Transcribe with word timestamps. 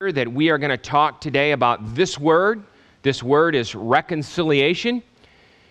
that 0.00 0.32
we 0.32 0.48
are 0.48 0.58
going 0.58 0.70
to 0.70 0.76
talk 0.76 1.20
today 1.20 1.50
about 1.50 1.96
this 1.96 2.20
word. 2.20 2.62
This 3.02 3.20
word 3.20 3.56
is 3.56 3.74
reconciliation. 3.74 5.02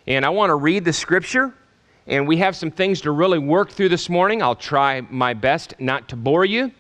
And 0.06 0.26
I 0.26 0.30
want 0.30 0.50
to 0.50 0.56
read 0.56 0.84
the 0.84 0.92
scripture. 0.92 1.54
And 2.08 2.28
we 2.28 2.36
have 2.36 2.54
some 2.54 2.70
things 2.70 3.00
to 3.04 3.12
really 3.12 3.40
work 3.40 3.72
through 3.72 3.88
this 3.88 4.10
morning. 4.10 4.44
I'll 4.44 4.54
try 4.54 5.00
my 5.10 5.34
best 5.34 5.76
not 5.80 6.10
to 6.10 6.18
bore 6.18 6.44
you. 6.44 6.74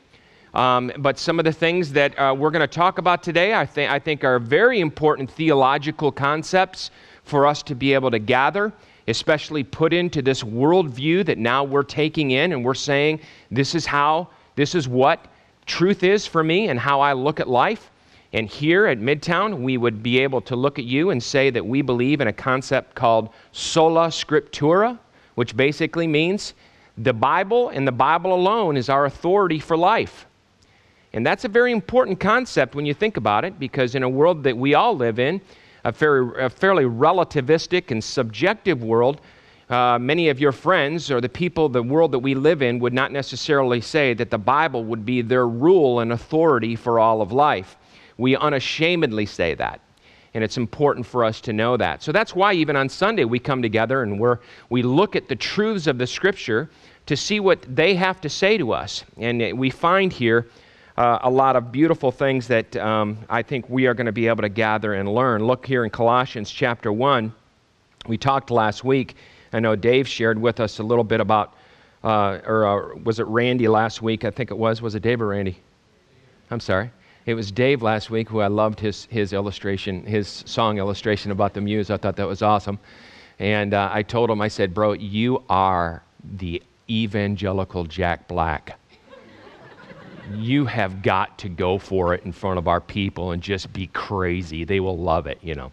Um, 0.53 0.91
but 0.97 1.17
some 1.17 1.39
of 1.39 1.45
the 1.45 1.53
things 1.53 1.93
that 1.93 2.19
uh, 2.19 2.35
we're 2.37 2.51
going 2.51 2.59
to 2.59 2.67
talk 2.67 2.97
about 2.97 3.23
today, 3.23 3.55
I, 3.55 3.63
th- 3.63 3.89
I 3.89 3.97
think, 3.97 4.25
are 4.25 4.39
very 4.39 4.81
important 4.81 5.31
theological 5.31 6.11
concepts 6.11 6.91
for 7.23 7.47
us 7.47 7.63
to 7.63 7.75
be 7.75 7.93
able 7.93 8.11
to 8.11 8.19
gather, 8.19 8.73
especially 9.07 9.63
put 9.63 9.93
into 9.93 10.21
this 10.21 10.43
worldview 10.43 11.25
that 11.25 11.37
now 11.37 11.63
we're 11.63 11.83
taking 11.83 12.31
in 12.31 12.51
and 12.51 12.65
we're 12.65 12.73
saying, 12.73 13.21
this 13.51 13.73
is 13.73 13.85
how, 13.85 14.27
this 14.57 14.75
is 14.75 14.89
what 14.89 15.27
truth 15.67 16.01
is 16.01 16.25
for 16.25 16.43
me 16.43 16.69
and 16.69 16.79
how 16.79 17.01
I 17.01 17.13
look 17.13 17.39
at 17.39 17.47
life. 17.47 17.91
And 18.33 18.47
here 18.47 18.87
at 18.87 18.99
Midtown, 18.99 19.61
we 19.61 19.77
would 19.77 20.01
be 20.01 20.19
able 20.19 20.41
to 20.41 20.55
look 20.55 20.79
at 20.79 20.85
you 20.85 21.11
and 21.11 21.21
say 21.21 21.49
that 21.51 21.65
we 21.65 21.81
believe 21.81 22.19
in 22.19 22.27
a 22.27 22.33
concept 22.33 22.95
called 22.95 23.29
sola 23.51 24.07
scriptura, 24.07 24.97
which 25.35 25.55
basically 25.55 26.07
means 26.07 26.55
the 26.97 27.13
Bible 27.13 27.69
and 27.69 27.87
the 27.87 27.91
Bible 27.91 28.33
alone 28.33 28.75
is 28.75 28.89
our 28.89 29.05
authority 29.05 29.59
for 29.59 29.77
life. 29.77 30.25
And 31.13 31.25
that's 31.25 31.45
a 31.45 31.49
very 31.49 31.71
important 31.71 32.19
concept 32.19 32.75
when 32.75 32.85
you 32.85 32.93
think 32.93 33.17
about 33.17 33.45
it, 33.45 33.59
because 33.59 33.95
in 33.95 34.03
a 34.03 34.09
world 34.09 34.43
that 34.43 34.57
we 34.57 34.73
all 34.73 34.95
live 34.95 35.19
in, 35.19 35.39
a, 35.85 35.93
fairly, 35.93 36.83
relativistic 36.83 37.91
and 37.91 38.03
subjective 38.03 38.83
world, 38.83 39.21
uh, 39.69 39.99
many 39.99 40.29
of 40.29 40.39
your 40.39 40.51
friends 40.53 41.11
or 41.11 41.19
the 41.19 41.29
people, 41.29 41.67
the 41.67 41.83
world 41.83 42.11
that 42.13 42.19
we 42.19 42.35
live 42.35 42.61
in, 42.61 42.79
would 42.79 42.93
not 42.93 43.11
necessarily 43.11 43.81
say 43.81 44.13
that 44.13 44.31
the 44.31 44.37
Bible 44.37 44.85
would 44.85 45.05
be 45.05 45.21
their 45.21 45.47
rule 45.47 45.99
and 45.99 46.13
authority 46.13 46.75
for 46.75 46.99
all 46.99 47.21
of 47.21 47.33
life. 47.33 47.75
We 48.17 48.35
unashamedly 48.37 49.25
say 49.25 49.55
that. 49.55 49.81
And 50.33 50.43
it's 50.43 50.57
important 50.57 51.05
for 51.05 51.25
us 51.25 51.41
to 51.41 51.53
know 51.53 51.77
that. 51.77 52.01
So 52.01 52.11
that's 52.11 52.35
why 52.35 52.53
even 52.53 52.75
on 52.75 52.87
Sunday 52.87 53.25
we 53.25 53.39
come 53.39 53.61
together 53.61 54.03
and 54.03 54.19
we're, 54.19 54.39
we 54.69 54.83
look 54.83 55.15
at 55.15 55.27
the 55.27 55.35
truths 55.35 55.87
of 55.87 55.97
the 55.97 56.07
Scripture 56.07 56.69
to 57.07 57.17
see 57.17 57.39
what 57.39 57.61
they 57.75 57.95
have 57.95 58.21
to 58.21 58.29
say 58.29 58.57
to 58.57 58.71
us. 58.71 59.03
And 59.17 59.57
we 59.57 59.69
find 59.69 60.13
here 60.13 60.47
uh, 60.97 61.19
a 61.23 61.29
lot 61.29 61.55
of 61.55 61.71
beautiful 61.71 62.11
things 62.11 62.47
that 62.47 62.75
um, 62.77 63.17
I 63.29 63.41
think 63.41 63.69
we 63.69 63.87
are 63.87 63.93
going 63.93 64.05
to 64.05 64.11
be 64.11 64.27
able 64.27 64.43
to 64.43 64.49
gather 64.49 64.93
and 64.93 65.13
learn. 65.13 65.43
Look 65.43 65.65
here 65.65 65.83
in 65.83 65.89
Colossians 65.89 66.51
chapter 66.51 66.91
1. 66.91 67.33
We 68.07 68.17
talked 68.17 68.51
last 68.51 68.83
week 68.83 69.15
I 69.53 69.59
know 69.59 69.75
Dave 69.75 70.07
shared 70.07 70.39
with 70.39 70.59
us 70.59 70.79
a 70.79 70.83
little 70.83 71.03
bit 71.03 71.19
about, 71.19 71.53
uh, 72.03 72.39
or 72.45 72.65
uh, 72.65 72.97
was 73.03 73.19
it 73.19 73.25
Randy 73.27 73.67
last 73.67 74.01
week? 74.01 74.25
I 74.25 74.31
think 74.31 74.51
it 74.51 74.57
was. 74.57 74.81
Was 74.81 74.95
it 74.95 75.01
Dave 75.01 75.21
or 75.21 75.27
Randy? 75.27 75.57
I'm 76.51 76.59
sorry. 76.59 76.91
It 77.25 77.33
was 77.33 77.51
Dave 77.51 77.81
last 77.81 78.09
week 78.09 78.29
who 78.29 78.39
I 78.39 78.47
loved 78.47 78.79
his, 78.79 79.05
his 79.05 79.33
illustration, 79.33 80.05
his 80.05 80.43
song 80.45 80.77
illustration 80.77 81.31
about 81.31 81.53
the 81.53 81.61
muse. 81.61 81.89
I 81.89 81.97
thought 81.97 82.15
that 82.15 82.27
was 82.27 82.41
awesome. 82.41 82.79
And 83.39 83.73
uh, 83.73 83.89
I 83.91 84.01
told 84.01 84.29
him, 84.29 84.41
I 84.41 84.47
said, 84.47 84.73
Bro, 84.73 84.93
you 84.93 85.43
are 85.49 86.03
the 86.37 86.63
evangelical 86.89 87.83
Jack 87.83 88.27
Black. 88.27 88.79
you 90.35 90.65
have 90.65 91.01
got 91.01 91.37
to 91.39 91.49
go 91.49 91.77
for 91.77 92.13
it 92.13 92.23
in 92.23 92.31
front 92.31 92.57
of 92.57 92.67
our 92.67 92.81
people 92.81 93.31
and 93.31 93.41
just 93.41 93.71
be 93.73 93.87
crazy. 93.87 94.63
They 94.63 94.79
will 94.79 94.97
love 94.97 95.27
it, 95.27 95.37
you 95.41 95.55
know. 95.55 95.71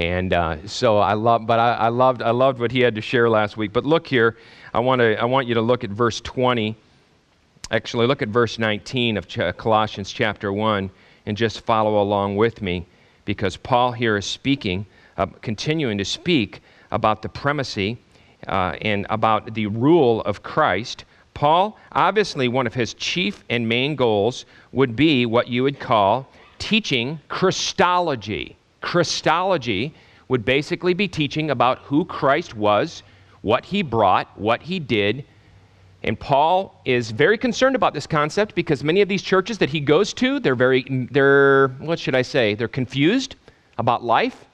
And 0.00 0.32
uh, 0.32 0.66
so 0.66 0.96
I 0.96 1.12
love, 1.12 1.46
but 1.46 1.58
I, 1.58 1.74
I, 1.74 1.88
loved, 1.88 2.22
I 2.22 2.30
loved 2.30 2.58
what 2.58 2.72
he 2.72 2.80
had 2.80 2.94
to 2.94 3.02
share 3.02 3.28
last 3.28 3.58
week. 3.58 3.70
But 3.70 3.84
look 3.84 4.06
here, 4.06 4.38
I 4.72 4.80
want 4.80 5.00
to, 5.00 5.20
I 5.20 5.26
want 5.26 5.46
you 5.46 5.52
to 5.52 5.60
look 5.60 5.84
at 5.84 5.90
verse 5.90 6.22
20. 6.22 6.74
Actually, 7.70 8.06
look 8.06 8.22
at 8.22 8.28
verse 8.28 8.58
19 8.58 9.18
of 9.18 9.28
Colossians 9.58 10.10
chapter 10.10 10.54
1 10.54 10.90
and 11.26 11.36
just 11.36 11.60
follow 11.66 12.00
along 12.00 12.36
with 12.36 12.62
me 12.62 12.86
because 13.26 13.58
Paul 13.58 13.92
here 13.92 14.16
is 14.16 14.24
speaking, 14.24 14.86
uh, 15.18 15.26
continuing 15.42 15.98
to 15.98 16.04
speak 16.06 16.62
about 16.92 17.20
the 17.20 17.28
primacy 17.28 17.98
uh, 18.48 18.76
and 18.80 19.04
about 19.10 19.52
the 19.52 19.66
rule 19.66 20.22
of 20.22 20.42
Christ. 20.42 21.04
Paul, 21.34 21.78
obviously, 21.92 22.48
one 22.48 22.66
of 22.66 22.72
his 22.72 22.94
chief 22.94 23.44
and 23.50 23.68
main 23.68 23.96
goals 23.96 24.46
would 24.72 24.96
be 24.96 25.26
what 25.26 25.48
you 25.48 25.62
would 25.62 25.78
call 25.78 26.26
teaching 26.58 27.20
Christology. 27.28 28.56
Christology 28.80 29.94
would 30.28 30.44
basically 30.44 30.94
be 30.94 31.08
teaching 31.08 31.50
about 31.50 31.78
who 31.80 32.04
Christ 32.04 32.54
was, 32.54 33.02
what 33.42 33.64
he 33.64 33.82
brought, 33.82 34.38
what 34.38 34.62
he 34.62 34.78
did. 34.78 35.24
And 36.02 36.18
Paul 36.18 36.80
is 36.84 37.10
very 37.10 37.36
concerned 37.36 37.76
about 37.76 37.94
this 37.94 38.06
concept 38.06 38.54
because 38.54 38.82
many 38.82 39.00
of 39.00 39.08
these 39.08 39.22
churches 39.22 39.58
that 39.58 39.68
he 39.68 39.80
goes 39.80 40.12
to, 40.14 40.40
they're 40.40 40.54
very, 40.54 41.08
they're, 41.10 41.68
what 41.78 41.98
should 41.98 42.14
I 42.14 42.22
say? 42.22 42.54
They're 42.54 42.68
confused 42.68 43.36
about 43.76 44.02
life. 44.02 44.46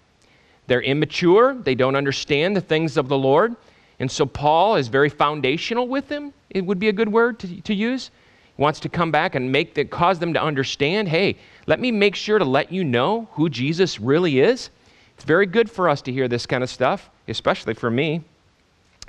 They're 0.66 0.82
immature. 0.82 1.54
They 1.54 1.74
don't 1.74 1.94
understand 1.94 2.56
the 2.56 2.60
things 2.60 2.96
of 2.96 3.08
the 3.08 3.18
Lord. 3.18 3.54
And 3.98 4.10
so 4.10 4.26
Paul 4.26 4.76
is 4.76 4.88
very 4.88 5.08
foundational 5.08 5.88
with 5.88 6.08
them. 6.08 6.32
It 6.50 6.64
would 6.64 6.78
be 6.78 6.88
a 6.88 6.92
good 6.92 7.08
word 7.08 7.38
to, 7.40 7.60
to 7.60 7.74
use. 7.74 8.10
Wants 8.56 8.80
to 8.80 8.88
come 8.88 9.10
back 9.10 9.34
and 9.34 9.52
make 9.52 9.74
the, 9.74 9.84
cause 9.84 10.18
them 10.18 10.32
to 10.32 10.42
understand 10.42 11.08
hey, 11.08 11.36
let 11.66 11.80
me 11.80 11.90
make 11.90 12.14
sure 12.14 12.38
to 12.38 12.44
let 12.44 12.72
you 12.72 12.84
know 12.84 13.28
who 13.32 13.48
Jesus 13.48 14.00
really 14.00 14.40
is. 14.40 14.70
It's 15.14 15.24
very 15.24 15.46
good 15.46 15.70
for 15.70 15.88
us 15.88 16.02
to 16.02 16.12
hear 16.12 16.28
this 16.28 16.46
kind 16.46 16.62
of 16.62 16.70
stuff, 16.70 17.10
especially 17.28 17.74
for 17.74 17.90
me. 17.90 18.22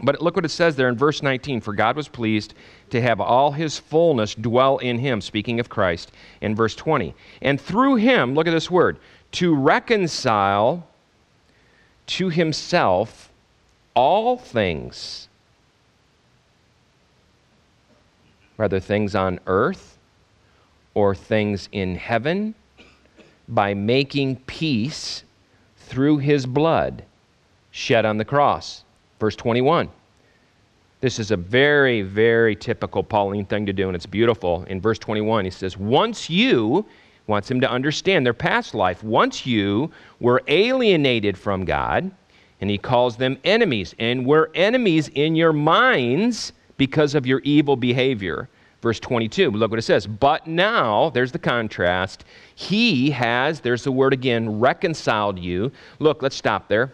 But 0.03 0.22
look 0.22 0.36
what 0.36 0.46
it 0.46 0.50
says 0.50 0.75
there 0.75 0.90
in 0.90 0.96
verse 0.96 1.24
19 1.24 1.62
For 1.62 1.74
God 1.74 1.96
was 1.96 2.07
pleased 2.07 2.53
to 2.91 3.02
have 3.02 3.19
all 3.19 3.52
his 3.52 3.80
fullness 3.80 4.36
dwell 4.36 4.78
in 4.78 5.00
him, 5.00 5.22
speaking 5.22 5.59
of 5.59 5.69
Christ, 5.69 6.12
in 6.41 6.56
verse 6.56 6.75
20. 6.75 7.16
And 7.41 7.59
through 7.59 7.96
him, 7.96 8.36
look 8.36 8.47
at 8.47 8.52
this 8.52 8.69
word, 8.69 8.97
to 9.34 9.56
reconcile 9.56 10.88
to 12.07 12.30
himself 12.30 13.31
all 13.96 14.38
things, 14.38 15.26
whether 18.57 18.79
things 18.79 19.16
on 19.16 19.40
earth 19.47 19.97
or 20.94 21.16
things 21.16 21.69
in 21.72 21.95
heaven 21.95 22.53
by 23.47 23.73
making 23.73 24.35
peace 24.47 25.23
through 25.78 26.18
his 26.18 26.45
blood 26.45 27.03
shed 27.72 28.06
on 28.06 28.18
the 28.18 28.25
cross. 28.25 28.84
Verse 29.19 29.35
21. 29.35 29.90
This 31.00 31.19
is 31.19 31.29
a 31.29 31.38
very, 31.38 32.01
very 32.01 32.56
typical 32.56 33.03
Pauline 33.03 33.45
thing 33.45 33.68
to 33.68 33.73
do, 33.73 33.88
and 33.88 33.95
it's 33.95 34.07
beautiful. 34.07 34.63
In 34.63 34.81
verse 34.81 34.97
21, 34.97 35.45
he 35.45 35.51
says, 35.51 35.78
Once 35.78 36.29
you, 36.29 36.85
wants 37.28 37.51
him 37.51 37.62
to 37.62 37.69
understand 37.69 38.25
their 38.25 38.34
past 38.34 38.74
life, 38.74 39.03
once 39.03 39.45
you 39.45 39.91
were 40.19 40.41
alienated 40.47 41.38
from 41.38 41.66
God, 41.66 42.09
and 42.59 42.69
he 42.69 42.79
calls 42.79 43.16
them 43.16 43.38
enemies, 43.44 43.94
and 44.00 44.25
were 44.25 44.50
enemies 44.56 45.09
in 45.09 45.35
your 45.35 45.53
minds 45.53 46.53
because 46.77 47.15
of 47.15 47.25
your 47.25 47.39
evil 47.43 47.75
behavior. 47.75 48.49
Verse 48.81 48.99
22, 48.99 49.51
look 49.51 49.71
what 49.71 49.79
it 49.79 49.83
says. 49.83 50.05
But 50.05 50.45
now, 50.45 51.09
there's 51.09 51.31
the 51.31 51.39
contrast. 51.39 52.25
He 52.55 53.09
has, 53.09 53.59
there's 53.59 53.83
the 53.83 53.91
word 53.91 54.13
again, 54.13 54.59
reconciled 54.59 55.39
you. 55.39 55.71
Look, 55.99 56.21
let's 56.21 56.35
stop 56.35 56.67
there. 56.67 56.93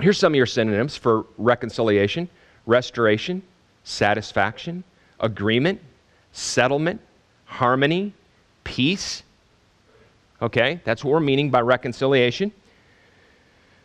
Here's 0.00 0.18
some 0.18 0.32
of 0.32 0.36
your 0.36 0.46
synonyms 0.46 0.96
for 0.96 1.26
reconciliation 1.36 2.28
restoration, 2.66 3.42
satisfaction, 3.84 4.84
agreement, 5.20 5.80
settlement, 6.32 7.00
harmony, 7.46 8.12
peace. 8.62 9.22
Okay, 10.42 10.78
that's 10.84 11.02
what 11.02 11.12
we're 11.12 11.20
meaning 11.20 11.50
by 11.50 11.62
reconciliation. 11.62 12.52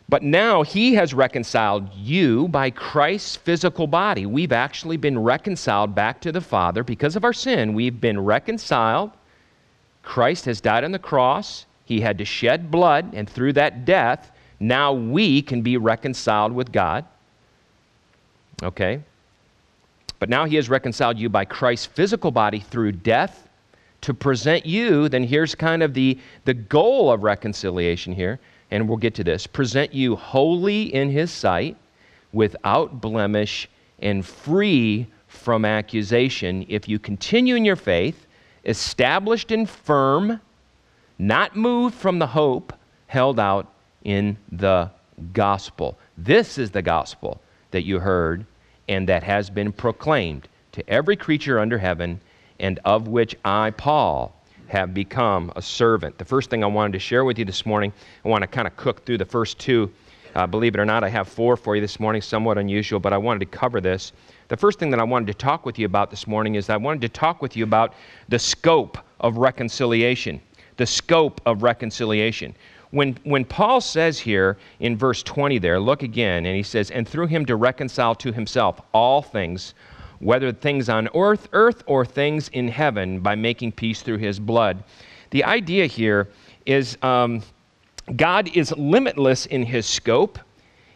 But 0.08 0.22
now 0.22 0.62
he 0.62 0.94
has 0.94 1.14
reconciled 1.14 1.92
you 1.94 2.48
by 2.48 2.70
Christ's 2.70 3.36
physical 3.36 3.86
body. 3.86 4.26
We've 4.26 4.52
actually 4.52 4.98
been 4.98 5.18
reconciled 5.18 5.94
back 5.94 6.20
to 6.20 6.32
the 6.32 6.42
Father 6.42 6.84
because 6.84 7.16
of 7.16 7.24
our 7.24 7.32
sin. 7.32 7.72
We've 7.72 8.00
been 8.00 8.20
reconciled. 8.20 9.12
Christ 10.02 10.44
has 10.44 10.60
died 10.60 10.84
on 10.84 10.92
the 10.92 10.98
cross. 10.98 11.64
He 11.86 12.00
had 12.00 12.18
to 12.18 12.24
shed 12.24 12.70
blood, 12.70 13.12
and 13.14 13.28
through 13.28 13.54
that 13.54 13.84
death, 13.84 14.30
now 14.60 14.92
we 14.92 15.42
can 15.42 15.62
be 15.62 15.76
reconciled 15.76 16.52
with 16.52 16.70
God. 16.70 17.04
Okay? 18.62 19.00
But 20.18 20.28
now 20.28 20.44
he 20.44 20.56
has 20.56 20.68
reconciled 20.68 21.18
you 21.18 21.28
by 21.28 21.44
Christ's 21.44 21.86
physical 21.86 22.30
body 22.30 22.60
through 22.60 22.92
death 22.92 23.48
to 24.02 24.14
present 24.14 24.64
you. 24.66 25.08
Then 25.08 25.24
here's 25.24 25.54
kind 25.54 25.82
of 25.82 25.94
the, 25.94 26.18
the 26.44 26.54
goal 26.54 27.10
of 27.10 27.22
reconciliation 27.22 28.12
here 28.12 28.38
and 28.70 28.88
we'll 28.88 28.96
get 28.96 29.14
to 29.14 29.24
this, 29.24 29.46
present 29.46 29.92
you 29.92 30.16
holy 30.16 30.94
in 30.94 31.10
his 31.10 31.30
sight, 31.30 31.76
without 32.32 33.00
blemish, 33.00 33.68
and 34.00 34.24
free 34.24 35.06
from 35.28 35.64
accusation 35.64 36.64
if 36.68 36.88
you 36.88 36.98
continue 36.98 37.54
in 37.54 37.64
your 37.64 37.76
faith, 37.76 38.26
established 38.64 39.50
and 39.50 39.68
firm, 39.68 40.40
not 41.18 41.54
moved 41.54 41.94
from 41.94 42.18
the 42.18 42.26
hope 42.26 42.72
held 43.06 43.38
out 43.38 43.72
in 44.04 44.36
the 44.50 44.90
gospel. 45.32 45.98
This 46.18 46.58
is 46.58 46.70
the 46.70 46.82
gospel 46.82 47.40
that 47.70 47.84
you 47.84 48.00
heard 48.00 48.46
and 48.88 49.08
that 49.08 49.22
has 49.22 49.50
been 49.50 49.72
proclaimed 49.72 50.48
to 50.72 50.88
every 50.90 51.16
creature 51.16 51.58
under 51.58 51.78
heaven, 51.78 52.20
and 52.58 52.80
of 52.84 53.08
which 53.08 53.36
I, 53.44 53.70
Paul, 53.70 54.33
have 54.68 54.94
become 54.94 55.52
a 55.56 55.62
servant. 55.62 56.18
The 56.18 56.24
first 56.24 56.50
thing 56.50 56.64
I 56.64 56.66
wanted 56.66 56.92
to 56.94 56.98
share 56.98 57.24
with 57.24 57.38
you 57.38 57.44
this 57.44 57.66
morning, 57.66 57.92
I 58.24 58.28
want 58.28 58.42
to 58.42 58.46
kind 58.46 58.66
of 58.66 58.76
cook 58.76 59.04
through 59.04 59.18
the 59.18 59.24
first 59.24 59.58
two. 59.58 59.90
Uh, 60.34 60.46
believe 60.46 60.74
it 60.74 60.80
or 60.80 60.84
not, 60.84 61.04
I 61.04 61.08
have 61.08 61.28
four 61.28 61.56
for 61.56 61.76
you 61.76 61.80
this 61.80 62.00
morning, 62.00 62.20
somewhat 62.20 62.58
unusual, 62.58 62.98
but 62.98 63.12
I 63.12 63.18
wanted 63.18 63.40
to 63.40 63.46
cover 63.46 63.80
this. 63.80 64.12
The 64.48 64.56
first 64.56 64.78
thing 64.78 64.90
that 64.90 65.00
I 65.00 65.04
wanted 65.04 65.26
to 65.28 65.34
talk 65.34 65.64
with 65.64 65.78
you 65.78 65.86
about 65.86 66.10
this 66.10 66.26
morning 66.26 66.56
is 66.56 66.68
I 66.68 66.76
wanted 66.76 67.02
to 67.02 67.08
talk 67.08 67.40
with 67.40 67.56
you 67.56 67.64
about 67.64 67.94
the 68.28 68.38
scope 68.38 68.98
of 69.20 69.36
reconciliation. 69.36 70.40
The 70.76 70.86
scope 70.86 71.40
of 71.46 71.62
reconciliation. 71.62 72.54
When, 72.90 73.16
when 73.24 73.44
Paul 73.44 73.80
says 73.80 74.18
here 74.18 74.56
in 74.80 74.96
verse 74.96 75.22
20 75.22 75.58
there, 75.58 75.80
look 75.80 76.02
again, 76.02 76.46
and 76.46 76.56
he 76.56 76.62
says, 76.62 76.90
And 76.90 77.08
through 77.08 77.26
him 77.26 77.44
to 77.46 77.56
reconcile 77.56 78.14
to 78.16 78.32
himself 78.32 78.80
all 78.92 79.22
things, 79.22 79.74
whether 80.24 80.50
things 80.52 80.88
on 80.88 81.08
earth, 81.14 81.48
earth 81.52 81.82
or 81.86 82.04
things 82.04 82.48
in 82.48 82.66
heaven, 82.66 83.20
by 83.20 83.34
making 83.34 83.70
peace 83.72 84.00
through 84.00 84.16
his 84.16 84.40
blood. 84.40 84.82
The 85.30 85.44
idea 85.44 85.86
here 85.86 86.30
is 86.64 86.96
um, 87.02 87.42
God 88.16 88.48
is 88.56 88.72
limitless 88.72 89.44
in 89.46 89.64
his 89.64 89.86
scope, 89.86 90.38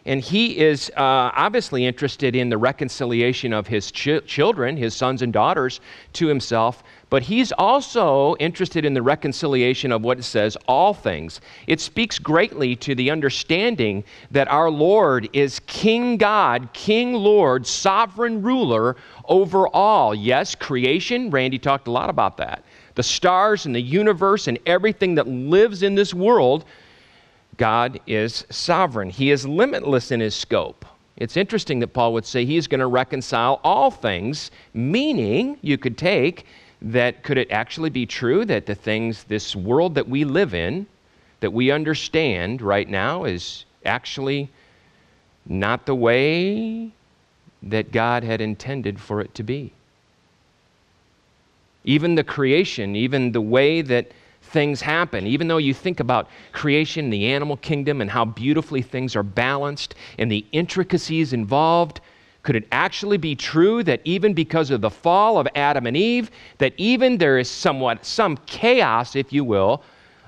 and 0.09 0.21
he 0.21 0.57
is 0.57 0.89
uh, 0.97 1.29
obviously 1.35 1.85
interested 1.85 2.35
in 2.35 2.49
the 2.49 2.57
reconciliation 2.57 3.53
of 3.53 3.67
his 3.67 3.91
ch- 3.91 4.25
children, 4.25 4.75
his 4.75 4.95
sons 4.95 5.21
and 5.21 5.31
daughters, 5.31 5.81
to 6.13 6.25
himself. 6.25 6.83
But 7.11 7.21
he's 7.21 7.51
also 7.51 8.35
interested 8.37 8.85
in 8.85 8.95
the 8.95 9.03
reconciliation 9.03 9.91
of 9.91 10.01
what 10.01 10.17
it 10.17 10.23
says, 10.23 10.57
all 10.67 10.95
things. 10.95 11.41
It 11.67 11.79
speaks 11.79 12.17
greatly 12.17 12.75
to 12.77 12.95
the 12.95 13.11
understanding 13.11 14.03
that 14.31 14.47
our 14.47 14.71
Lord 14.71 15.29
is 15.31 15.59
King 15.67 16.17
God, 16.17 16.73
King 16.73 17.13
Lord, 17.13 17.67
sovereign 17.67 18.41
ruler 18.41 18.95
over 19.25 19.67
all. 19.67 20.15
Yes, 20.15 20.55
creation, 20.55 21.29
Randy 21.29 21.59
talked 21.59 21.87
a 21.87 21.91
lot 21.91 22.09
about 22.09 22.37
that. 22.37 22.65
The 22.95 23.03
stars 23.03 23.67
and 23.67 23.75
the 23.75 23.81
universe 23.81 24.47
and 24.47 24.57
everything 24.65 25.13
that 25.15 25.27
lives 25.27 25.83
in 25.83 25.93
this 25.93 26.15
world, 26.15 26.65
God 27.59 27.99
is 28.07 28.45
sovereign. 28.49 29.09
He 29.09 29.31
is 29.31 29.45
limitless 29.45 30.11
in 30.11 30.21
his 30.21 30.33
scope. 30.33 30.85
It's 31.17 31.35
interesting 31.35 31.79
that 31.79 31.89
Paul 31.89 32.13
would 32.13 32.25
say 32.25 32.45
he's 32.45 32.67
going 32.67 32.79
to 32.79 32.87
reconcile 32.87 33.59
all 33.65 33.91
things, 33.91 34.49
meaning 34.73 35.57
you 35.61 35.77
could 35.77 35.97
take 35.97 36.45
that 36.81 37.21
could 37.23 37.37
it 37.37 37.51
actually 37.51 37.89
be 37.89 38.05
true 38.05 38.45
that 38.45 38.65
the 38.65 38.75
things, 38.75 39.25
this 39.25 39.57
world 39.57 39.95
that 39.95 40.07
we 40.07 40.23
live 40.23 40.53
in, 40.53 40.87
that 41.41 41.51
we 41.51 41.69
understand 41.69 42.61
right 42.61 42.87
now 42.87 43.25
is 43.25 43.65
actually 43.85 44.49
not 45.45 45.85
the 45.85 45.95
way 45.95 46.89
that 47.61 47.91
God 47.91 48.23
had 48.23 48.39
intended 48.39 49.01
for 49.01 49.19
it 49.19 49.35
to 49.35 49.43
be? 49.43 49.73
Even 51.83 52.15
the 52.15 52.23
creation, 52.23 52.95
even 52.95 53.33
the 53.33 53.41
way 53.41 53.81
that 53.81 54.13
things 54.49 54.81
happen, 54.81 55.25
even 55.27 55.47
though 55.47 55.57
you 55.57 55.73
think 55.73 55.99
about 55.99 56.29
creation, 56.51 57.09
the 57.09 57.27
animal 57.27 57.57
kingdom, 57.57 58.01
and 58.01 58.09
how 58.09 58.25
beautifully 58.25 58.81
things 58.81 59.15
are 59.15 59.23
balanced 59.23 59.95
and 60.17 60.31
the 60.31 60.45
intricacies 60.51 61.33
involved, 61.33 62.01
could 62.43 62.55
it 62.55 62.67
actually 62.71 63.17
be 63.17 63.35
true 63.35 63.83
that 63.83 64.01
even 64.05 64.33
because 64.33 64.71
of 64.71 64.81
the 64.81 64.89
fall 64.89 65.37
of 65.37 65.47
Adam 65.55 65.85
and 65.85 65.97
Eve, 65.97 66.31
that 66.57 66.73
even 66.77 67.17
there 67.17 67.37
is 67.37 67.49
somewhat 67.49 68.05
some 68.05 68.37
chaos, 68.45 69.15
if 69.15 69.33
you 69.33 69.43
will, 69.43 69.83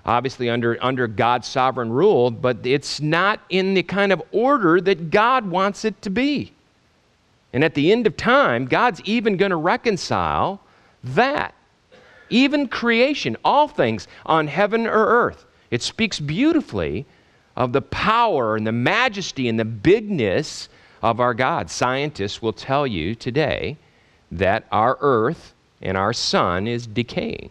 obviously 0.06 0.50
under, 0.50 0.78
under 0.84 1.08
God's 1.08 1.48
sovereign 1.48 1.92
rule, 1.92 2.32
but 2.32 2.66
it's 2.66 3.00
not 3.00 3.40
in 3.50 3.74
the 3.74 3.84
kind 3.84 4.12
of 4.12 4.22
order 4.32 4.82
that 4.82 5.10
God 5.10 5.46
wants 5.46 5.86
it 5.86 6.02
to 6.02 6.10
be. 6.10 6.54
And 7.54 7.64
at 7.64 7.76
the 7.76 7.92
end 7.92 8.08
of 8.08 8.18
time, 8.18 8.66
God's 8.66 9.02
even 9.06 9.38
going 9.38 9.52
to 9.52 9.58
reconcile 9.58 10.62
that. 11.04 11.54
Even 12.32 12.68
creation, 12.68 13.38
all 13.46 13.68
things 13.68 14.08
on 14.26 14.48
heaven 14.48 14.88
or 14.88 15.06
earth. 15.06 15.46
It 15.70 15.82
speaks 15.82 16.20
beautifully 16.20 17.06
of 17.56 17.74
the 17.74 17.82
power 17.82 18.56
and 18.56 18.66
the 18.66 18.72
majesty 18.72 19.48
and 19.48 19.60
the 19.60 19.66
bigness 19.66 20.70
of 21.04 21.20
our 21.20 21.34
God. 21.34 21.70
Scientists 21.70 22.42
will 22.42 22.54
tell 22.54 22.88
you 22.88 23.14
today 23.14 23.78
that 24.32 24.66
our 24.72 24.98
earth 25.02 25.54
and 25.82 25.98
our 25.98 26.14
sun 26.14 26.68
is 26.68 26.88
decaying. 26.88 27.50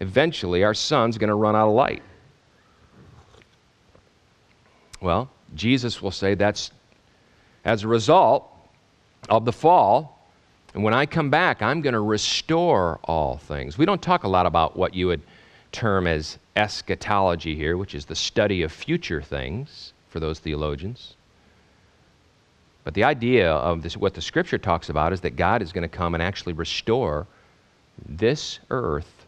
Eventually, 0.00 0.64
our 0.64 0.74
sun's 0.74 1.18
going 1.18 1.28
to 1.28 1.34
run 1.34 1.54
out 1.54 1.68
of 1.68 1.74
light. 1.74 2.02
Well, 5.00 5.30
Jesus 5.54 6.00
will 6.00 6.10
say 6.10 6.34
that's 6.34 6.70
as 7.64 7.84
a 7.84 7.88
result 7.88 8.50
of 9.28 9.44
the 9.44 9.52
fall. 9.52 10.13
And 10.74 10.82
when 10.82 10.92
I 10.92 11.06
come 11.06 11.30
back, 11.30 11.62
I'm 11.62 11.80
going 11.80 11.94
to 11.94 12.00
restore 12.00 12.98
all 13.04 13.38
things. 13.38 13.78
We 13.78 13.86
don't 13.86 14.02
talk 14.02 14.24
a 14.24 14.28
lot 14.28 14.44
about 14.44 14.76
what 14.76 14.92
you 14.92 15.06
would 15.06 15.22
term 15.70 16.06
as 16.06 16.38
eschatology 16.56 17.54
here, 17.54 17.76
which 17.76 17.94
is 17.94 18.04
the 18.04 18.16
study 18.16 18.62
of 18.62 18.72
future 18.72 19.22
things 19.22 19.92
for 20.08 20.18
those 20.18 20.40
theologians. 20.40 21.14
But 22.82 22.94
the 22.94 23.04
idea 23.04 23.50
of 23.50 23.82
this, 23.82 23.96
what 23.96 24.14
the 24.14 24.20
scripture 24.20 24.58
talks 24.58 24.88
about 24.88 25.12
is 25.12 25.20
that 25.22 25.36
God 25.36 25.62
is 25.62 25.72
going 25.72 25.88
to 25.88 25.96
come 25.96 26.14
and 26.14 26.22
actually 26.22 26.52
restore 26.52 27.26
this 28.06 28.58
earth 28.70 29.26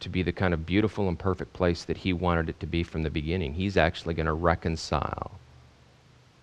to 0.00 0.08
be 0.08 0.22
the 0.22 0.32
kind 0.32 0.52
of 0.52 0.66
beautiful 0.66 1.08
and 1.08 1.18
perfect 1.18 1.52
place 1.52 1.84
that 1.84 1.96
He 1.96 2.12
wanted 2.12 2.48
it 2.48 2.58
to 2.60 2.66
be 2.66 2.82
from 2.82 3.02
the 3.02 3.10
beginning. 3.10 3.54
He's 3.54 3.76
actually 3.76 4.14
going 4.14 4.26
to 4.26 4.32
reconcile 4.32 5.32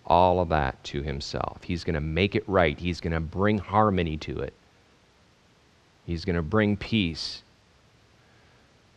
all 0.08 0.40
of 0.40 0.48
that 0.48 0.82
to 0.84 1.02
Himself. 1.02 1.62
He's 1.62 1.84
going 1.84 1.94
to 1.94 2.00
make 2.00 2.34
it 2.34 2.44
right, 2.48 2.78
He's 2.78 3.00
going 3.00 3.12
to 3.12 3.20
bring 3.20 3.58
harmony 3.58 4.16
to 4.18 4.40
it, 4.40 4.54
He's 6.06 6.24
going 6.24 6.36
to 6.36 6.42
bring 6.42 6.76
peace. 6.76 7.42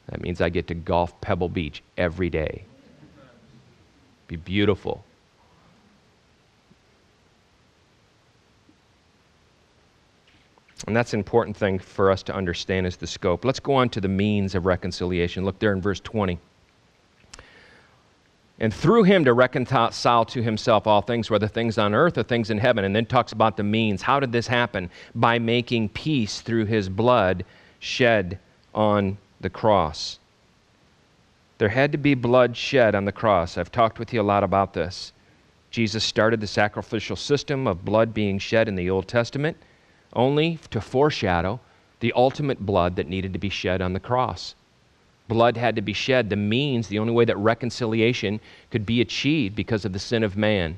That 0.10 0.22
means 0.22 0.42
I 0.42 0.50
get 0.50 0.68
to 0.68 0.74
golf 0.74 1.20
Pebble 1.22 1.48
Beach 1.48 1.84
every 1.96 2.30
day. 2.30 2.64
Be 4.28 4.36
beautiful. 4.36 5.06
And 10.88 10.96
that's 10.96 11.14
an 11.14 11.20
important 11.20 11.56
thing 11.56 11.80
for 11.80 12.10
us 12.10 12.24
to 12.24 12.36
understand 12.36 12.88
is 12.88 12.98
the 12.98 13.08
scope. 13.08 13.46
Let's 13.46 13.60
go 13.60 13.76
on 13.76 13.90
to 13.90 14.02
the 14.02 14.08
means 14.08 14.56
of 14.56 14.66
reconciliation. 14.66 15.46
Look 15.46 15.60
there 15.60 15.74
in 15.74 15.82
verse 15.82 16.00
20. 16.00 16.40
And 18.62 18.72
through 18.72 19.04
him 19.04 19.26
to 19.26 19.34
reconcile 19.34 20.24
to 20.26 20.44
himself 20.44 20.86
all 20.86 21.02
things, 21.02 21.32
whether 21.32 21.48
things 21.48 21.80
on 21.80 21.96
earth 21.96 22.16
or 22.20 22.22
things 22.22 22.52
in 22.52 22.60
heaven. 22.60 22.86
And 22.86 22.96
then 22.96 23.08
talks 23.08 23.32
about 23.32 23.58
the 23.58 23.64
means. 23.64 24.04
How 24.04 24.20
did 24.20 24.32
this 24.32 24.46
happen? 24.46 24.92
By 25.16 25.40
making 25.40 25.90
peace 25.90 26.42
through 26.42 26.66
his 26.66 26.88
blood 26.88 27.44
shed 27.80 28.38
on 28.76 29.18
the 29.42 29.50
cross. 29.50 30.20
There 31.58 31.70
had 31.70 31.92
to 31.92 31.98
be 31.98 32.14
blood 32.14 32.56
shed 32.56 32.94
on 32.94 33.06
the 33.06 33.12
cross. 33.12 33.58
I've 33.58 33.72
talked 33.72 33.98
with 33.98 34.14
you 34.14 34.22
a 34.22 34.24
lot 34.24 34.44
about 34.44 34.76
this. 34.76 35.12
Jesus 35.72 36.04
started 36.04 36.40
the 36.40 36.46
sacrificial 36.46 37.16
system 37.16 37.66
of 37.66 37.84
blood 37.84 38.14
being 38.14 38.38
shed 38.38 38.68
in 38.68 38.76
the 38.76 38.92
Old 38.92 39.08
Testament 39.08 39.58
only 40.14 40.60
to 40.70 40.80
foreshadow 40.80 41.60
the 42.00 42.14
ultimate 42.16 42.64
blood 42.64 42.96
that 42.98 43.08
needed 43.08 43.34
to 43.34 43.40
be 43.40 43.50
shed 43.50 43.82
on 43.82 43.94
the 43.94 44.00
cross. 44.00 44.54
Blood 45.32 45.56
had 45.56 45.78
to 45.78 45.82
be 45.82 45.94
shed. 45.94 46.30
The 46.30 46.36
means, 46.36 46.90
the 46.90 47.00
only 47.00 47.14
way 47.14 47.24
that 47.24 47.38
reconciliation 47.38 48.42
could 48.70 48.86
be 48.86 49.00
achieved 49.00 49.56
because 49.56 49.86
of 49.86 49.94
the 49.94 50.00
sin 50.00 50.24
of 50.24 50.36
man 50.36 50.78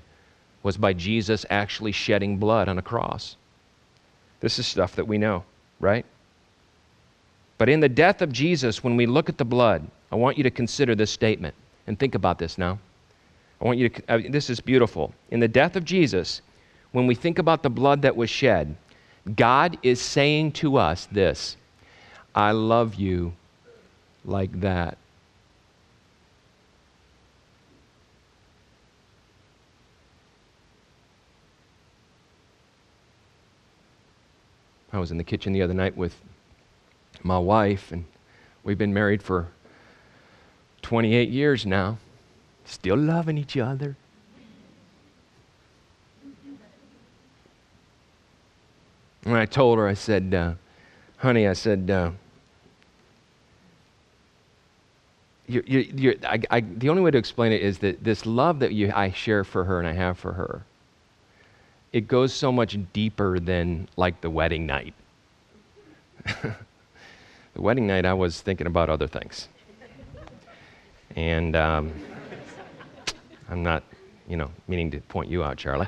was 0.62 0.78
by 0.78 0.94
Jesus 0.94 1.44
actually 1.50 1.92
shedding 1.92 2.38
blood 2.38 2.70
on 2.70 2.78
a 2.78 2.84
cross. 2.84 3.36
This 4.42 4.60
is 4.60 4.68
stuff 4.68 4.96
that 4.96 5.08
we 5.08 5.18
know, 5.18 5.44
right? 5.80 6.06
But 7.58 7.68
in 7.68 7.80
the 7.80 7.90
death 7.90 8.22
of 8.22 8.32
Jesus, 8.32 8.84
when 8.84 8.96
we 8.96 9.08
look 9.08 9.28
at 9.28 9.40
the 9.40 9.44
blood, 9.44 9.88
I 10.12 10.18
want 10.18 10.38
you 10.38 10.44
to 10.44 10.52
consider 10.52 10.94
this 10.94 11.10
statement 11.10 11.56
and 11.88 11.98
think 11.98 12.14
about 12.14 12.38
this 12.38 12.60
now. 12.60 12.78
I 13.60 13.66
want 13.66 13.80
you 13.80 13.90
to, 13.90 14.04
uh, 14.08 14.20
this 14.30 14.52
is 14.52 14.60
beautiful. 14.60 15.16
In 15.32 15.40
the 15.40 15.48
death 15.48 15.76
of 15.76 15.84
Jesus, 15.84 16.44
when 16.92 17.08
we 17.08 17.16
think 17.16 17.40
about 17.40 17.64
the 17.64 17.72
blood 17.72 18.04
that 18.04 18.16
was 18.16 18.30
shed, 18.30 18.76
God 19.36 19.80
is 19.82 20.00
saying 20.00 20.52
to 20.52 20.78
us 20.78 21.08
this 21.12 21.58
I 22.36 22.52
love 22.52 22.94
you 22.94 23.34
like 24.26 24.62
that. 24.62 24.98
I 34.92 35.00
was 35.00 35.10
in 35.10 35.18
the 35.18 35.24
kitchen 35.24 35.54
the 35.54 35.62
other 35.64 35.74
night 35.74 35.98
with 35.98 36.16
my 37.24 37.40
wife, 37.40 37.92
and 37.92 38.06
we've 38.64 38.78
been 38.78 38.94
married 38.94 39.24
for 39.24 39.48
28 40.84 41.30
years 41.30 41.66
now, 41.66 41.98
still 42.66 42.98
loving 42.98 43.38
each 43.38 43.58
other. 43.58 43.96
And 49.26 49.38
I 49.38 49.46
told 49.46 49.80
her, 49.80 49.88
I 49.88 49.94
said, 49.94 50.34
uh, 50.34 50.54
honey, 51.18 51.48
I 51.48 51.54
said, 51.54 51.90
uh, 51.90 52.12
you're, 55.54 55.64
you're, 55.66 55.82
you're, 55.82 56.16
I, 56.24 56.40
I, 56.50 56.60
the 56.62 56.90
only 56.90 57.02
way 57.02 57.12
to 57.12 57.18
explain 57.18 57.52
it 57.52 57.62
is 57.62 57.78
that 57.80 58.04
this 58.04 58.26
love 58.26 58.60
that 58.60 58.74
you, 58.74 58.92
I 58.94 59.12
share 59.12 59.44
for 59.44 59.64
her 59.64 59.80
and 59.80 59.88
I 59.88 59.94
have 59.94 60.18
for 60.18 60.34
her, 60.34 60.64
it 61.92 62.08
goes 62.08 62.34
so 62.34 62.52
much 62.52 62.78
deeper 62.92 63.40
than 63.40 63.88
like 63.96 64.20
the 64.22 64.30
wedding 64.30 64.66
night. 64.66 64.94
the 66.26 66.56
wedding 67.62 67.86
night, 67.86 68.06
I 68.06 68.14
was 68.14 68.42
thinking 68.42 68.68
about 68.68 68.90
other 68.90 69.08
things. 69.08 69.48
And 71.16 71.56
um, 71.56 71.94
I'm 73.50 73.62
not, 73.62 73.84
you 74.28 74.38
know, 74.38 74.50
meaning 74.68 74.90
to 74.92 75.00
point 75.02 75.30
you 75.30 75.44
out, 75.44 75.58
Charlie. 75.58 75.88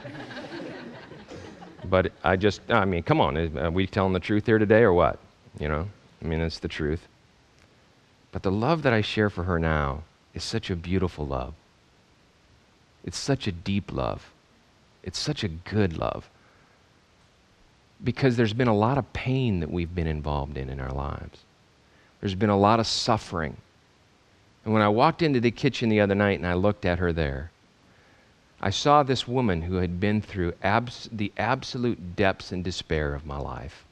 but 1.85 2.11
I 2.23 2.35
just, 2.35 2.61
I 2.69 2.85
mean, 2.85 3.01
come 3.01 3.19
on, 3.19 3.35
are 3.57 3.71
we 3.71 3.87
telling 3.87 4.13
the 4.13 4.19
truth 4.19 4.45
here 4.45 4.59
today 4.59 4.81
or 4.81 4.93
what? 4.93 5.19
You 5.59 5.69
know, 5.69 5.87
I 6.23 6.27
mean, 6.27 6.41
it's 6.41 6.59
the 6.59 6.67
truth. 6.67 7.07
But 8.35 8.43
the 8.43 8.51
love 8.51 8.81
that 8.81 8.91
I 8.91 8.99
share 8.99 9.29
for 9.29 9.43
her 9.43 9.59
now 9.59 10.03
is 10.33 10.43
such 10.43 10.69
a 10.69 10.75
beautiful 10.75 11.25
love. 11.25 11.53
It's 13.05 13.17
such 13.17 13.47
a 13.47 13.51
deep 13.53 13.93
love. 13.93 14.29
It's 15.03 15.17
such 15.17 15.45
a 15.45 15.47
good 15.47 15.97
love. 15.97 16.29
Because 18.03 18.35
there's 18.35 18.51
been 18.51 18.67
a 18.67 18.75
lot 18.75 18.97
of 18.97 19.13
pain 19.13 19.61
that 19.61 19.71
we've 19.71 19.95
been 19.95 20.05
involved 20.05 20.57
in 20.57 20.69
in 20.69 20.81
our 20.81 20.91
lives. 20.91 21.45
There's 22.19 22.35
been 22.35 22.49
a 22.49 22.59
lot 22.59 22.81
of 22.81 22.87
suffering. 22.87 23.55
And 24.65 24.73
when 24.73 24.83
I 24.83 24.89
walked 24.89 25.21
into 25.21 25.39
the 25.39 25.49
kitchen 25.49 25.87
the 25.87 26.01
other 26.01 26.13
night 26.13 26.37
and 26.37 26.45
I 26.45 26.55
looked 26.55 26.83
at 26.83 26.99
her 26.99 27.13
there, 27.13 27.51
I 28.59 28.69
saw 28.69 29.01
this 29.01 29.25
woman 29.25 29.61
who 29.61 29.75
had 29.75 30.01
been 30.01 30.19
through 30.21 30.55
abs- 30.61 31.07
the 31.09 31.31
absolute 31.37 32.17
depths 32.17 32.51
and 32.51 32.65
despair 32.65 33.15
of 33.15 33.25
my 33.25 33.37
life 33.37 33.85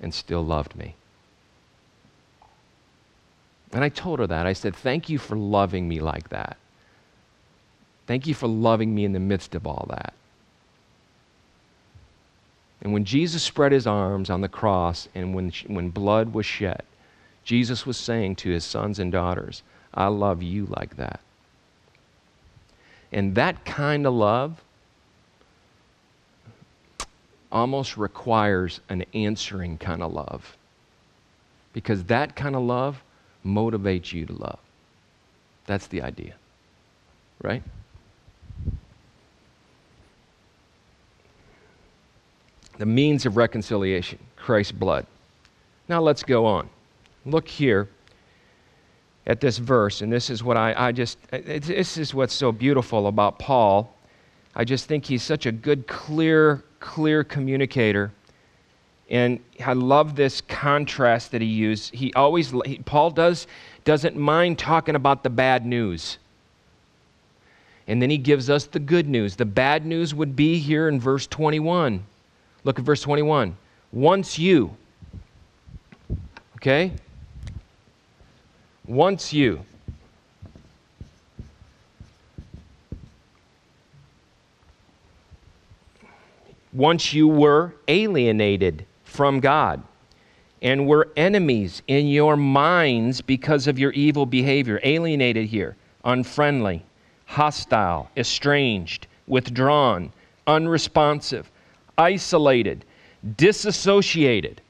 and 0.00 0.14
still 0.14 0.44
loved 0.44 0.76
me. 0.76 0.94
And 3.72 3.84
I 3.84 3.88
told 3.88 4.18
her 4.18 4.26
that. 4.26 4.46
I 4.46 4.52
said, 4.52 4.74
Thank 4.74 5.08
you 5.08 5.18
for 5.18 5.36
loving 5.36 5.88
me 5.88 6.00
like 6.00 6.30
that. 6.30 6.56
Thank 8.06 8.26
you 8.26 8.34
for 8.34 8.48
loving 8.48 8.94
me 8.94 9.04
in 9.04 9.12
the 9.12 9.20
midst 9.20 9.54
of 9.54 9.66
all 9.66 9.86
that. 9.90 10.14
And 12.80 12.92
when 12.92 13.04
Jesus 13.04 13.42
spread 13.42 13.72
his 13.72 13.86
arms 13.86 14.30
on 14.30 14.40
the 14.40 14.48
cross 14.48 15.08
and 15.14 15.34
when, 15.34 15.52
when 15.66 15.90
blood 15.90 16.32
was 16.32 16.46
shed, 16.46 16.82
Jesus 17.44 17.84
was 17.84 17.96
saying 17.96 18.36
to 18.36 18.50
his 18.50 18.64
sons 18.64 18.98
and 18.98 19.10
daughters, 19.10 19.62
I 19.92 20.06
love 20.06 20.42
you 20.42 20.66
like 20.66 20.96
that. 20.96 21.20
And 23.12 23.34
that 23.34 23.64
kind 23.64 24.06
of 24.06 24.14
love 24.14 24.62
almost 27.50 27.96
requires 27.96 28.80
an 28.88 29.04
answering 29.14 29.78
kind 29.78 30.02
of 30.02 30.12
love. 30.12 30.56
Because 31.72 32.04
that 32.04 32.36
kind 32.36 32.54
of 32.54 32.62
love 32.62 33.02
motivates 33.44 34.12
you 34.12 34.26
to 34.26 34.32
love. 34.32 34.58
That's 35.66 35.86
the 35.86 36.02
idea. 36.02 36.34
Right? 37.42 37.62
The 42.78 42.86
means 42.86 43.26
of 43.26 43.36
reconciliation, 43.36 44.18
Christ's 44.36 44.72
blood. 44.72 45.06
Now 45.88 46.00
let's 46.00 46.22
go 46.22 46.46
on. 46.46 46.68
Look 47.26 47.48
here 47.48 47.88
at 49.26 49.40
this 49.40 49.58
verse, 49.58 50.00
and 50.00 50.12
this 50.12 50.30
is 50.30 50.42
what 50.42 50.56
I, 50.56 50.74
I 50.88 50.92
just, 50.92 51.18
this 51.30 51.98
is 51.98 52.14
what's 52.14 52.32
so 52.32 52.50
beautiful 52.52 53.08
about 53.08 53.38
Paul. 53.38 53.94
I 54.54 54.64
just 54.64 54.86
think 54.86 55.04
he's 55.04 55.22
such 55.22 55.46
a 55.46 55.52
good, 55.52 55.86
clear, 55.86 56.64
clear 56.80 57.24
communicator. 57.24 58.10
And 59.10 59.40
I 59.64 59.72
love 59.72 60.16
this 60.16 60.40
contrast 60.42 61.32
that 61.32 61.40
he 61.40 61.48
used. 61.48 61.94
He 61.94 62.12
always, 62.12 62.52
he, 62.66 62.78
Paul 62.78 63.10
does, 63.10 63.46
doesn't 63.84 64.16
mind 64.16 64.58
talking 64.58 64.94
about 64.94 65.22
the 65.22 65.30
bad 65.30 65.64
news. 65.64 66.18
And 67.86 68.02
then 68.02 68.10
he 68.10 68.18
gives 68.18 68.50
us 68.50 68.66
the 68.66 68.78
good 68.78 69.08
news. 69.08 69.36
The 69.36 69.46
bad 69.46 69.86
news 69.86 70.14
would 70.14 70.36
be 70.36 70.58
here 70.58 70.88
in 70.88 71.00
verse 71.00 71.26
21. 71.26 72.04
Look 72.64 72.78
at 72.78 72.84
verse 72.84 73.00
21. 73.00 73.56
Once 73.92 74.38
you, 74.38 74.76
okay? 76.56 76.92
Once 78.86 79.32
you. 79.32 79.64
Once 86.74 87.14
you 87.14 87.26
were 87.26 87.74
alienated 87.88 88.84
from 89.18 89.40
God 89.40 89.82
and 90.62 90.86
were 90.86 91.08
enemies 91.16 91.82
in 91.88 92.06
your 92.06 92.36
minds 92.36 93.20
because 93.20 93.66
of 93.66 93.76
your 93.76 93.90
evil 93.90 94.26
behavior. 94.26 94.78
Alienated 94.84 95.48
here, 95.48 95.74
unfriendly, 96.04 96.84
hostile, 97.26 98.08
estranged, 98.16 99.08
withdrawn, 99.26 100.12
unresponsive, 100.46 101.50
isolated, 101.98 102.84
disassociated 103.36 104.62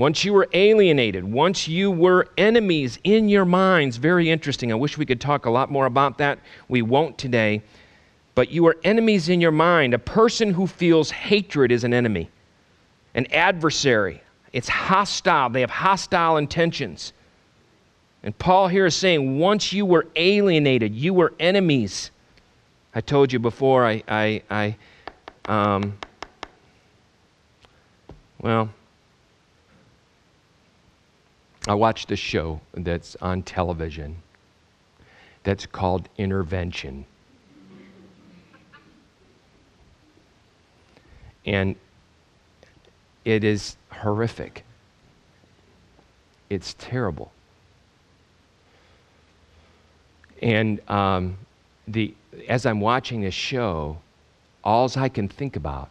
once 0.00 0.24
you 0.24 0.32
were 0.32 0.48
alienated, 0.54 1.22
once 1.22 1.68
you 1.68 1.90
were 1.90 2.26
enemies 2.38 2.98
in 3.04 3.28
your 3.28 3.44
minds, 3.44 3.98
very 3.98 4.30
interesting. 4.30 4.72
I 4.72 4.74
wish 4.74 4.96
we 4.96 5.04
could 5.04 5.20
talk 5.20 5.44
a 5.44 5.50
lot 5.50 5.70
more 5.70 5.84
about 5.84 6.16
that. 6.16 6.38
We 6.68 6.80
won't 6.80 7.18
today. 7.18 7.60
But 8.34 8.50
you 8.50 8.66
are 8.66 8.76
enemies 8.82 9.28
in 9.28 9.42
your 9.42 9.50
mind. 9.50 9.92
A 9.92 9.98
person 9.98 10.54
who 10.54 10.66
feels 10.66 11.10
hatred 11.10 11.70
is 11.70 11.84
an 11.84 11.92
enemy, 11.92 12.30
an 13.14 13.26
adversary. 13.32 14.22
It's 14.52 14.68
hostile. 14.68 15.50
They 15.50 15.60
have 15.60 15.70
hostile 15.70 16.36
intentions. 16.36 17.12
And 18.22 18.36
Paul 18.38 18.68
here 18.68 18.86
is 18.86 18.94
saying, 18.94 19.38
once 19.38 19.72
you 19.72 19.86
were 19.86 20.06
alienated, 20.16 20.94
you 20.94 21.14
were 21.14 21.32
enemies. 21.40 22.10
I 22.94 23.00
told 23.00 23.32
you 23.32 23.38
before, 23.38 23.86
I, 23.86 24.02
I, 24.08 24.42
I 24.50 24.76
um, 25.46 25.98
well, 28.40 28.70
I 31.68 31.74
watched 31.74 32.08
this 32.08 32.18
show 32.18 32.60
that's 32.74 33.16
on 33.16 33.42
television 33.42 34.16
that's 35.42 35.66
called 35.66 36.08
Intervention. 36.18 37.04
And 41.46 41.76
it 43.24 43.44
is 43.44 43.76
horrific. 43.90 44.64
It's 46.48 46.74
terrible. 46.78 47.32
And 50.42 50.80
um, 50.88 51.36
the, 51.86 52.14
as 52.48 52.66
I'm 52.66 52.80
watching 52.80 53.20
this 53.20 53.34
show, 53.34 53.98
all 54.64 54.90
I 54.96 55.08
can 55.08 55.28
think 55.28 55.56
about 55.56 55.90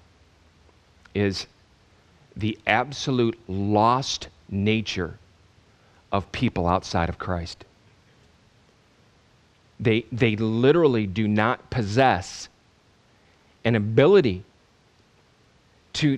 is 1.14 1.48
the 2.36 2.58
absolute 2.68 3.38
lost 3.48 4.28
nature 4.50 5.18
of 6.12 6.32
people 6.32 6.68
outside 6.68 7.10
of 7.10 7.20
Christ. 7.20 7.66
They, 9.80 10.06
they 10.12 10.36
literally 10.36 11.08
do 11.08 11.28
not 11.28 11.70
possess 11.70 12.50
an 13.64 13.76
ability 13.76 14.44
to, 15.94 16.18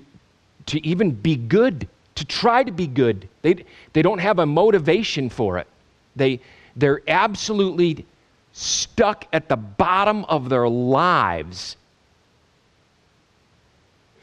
to 0.72 0.86
even 0.88 1.12
be 1.12 1.36
good, 1.36 1.86
to 2.16 2.24
try 2.24 2.64
to 2.64 2.72
be 2.72 2.88
good. 2.88 3.28
They, 3.42 3.66
they 3.92 4.02
don't 4.02 4.20
have 4.20 4.40
a 4.40 4.46
motivation 4.46 5.30
for 5.30 5.58
it. 5.58 5.68
They, 6.16 6.40
they're 6.78 7.02
absolutely 7.10 8.06
stuck 8.54 9.28
at 9.34 9.50
the 9.50 9.58
bottom 9.58 10.24
of 10.26 10.48
their 10.48 10.70
lives 10.70 11.76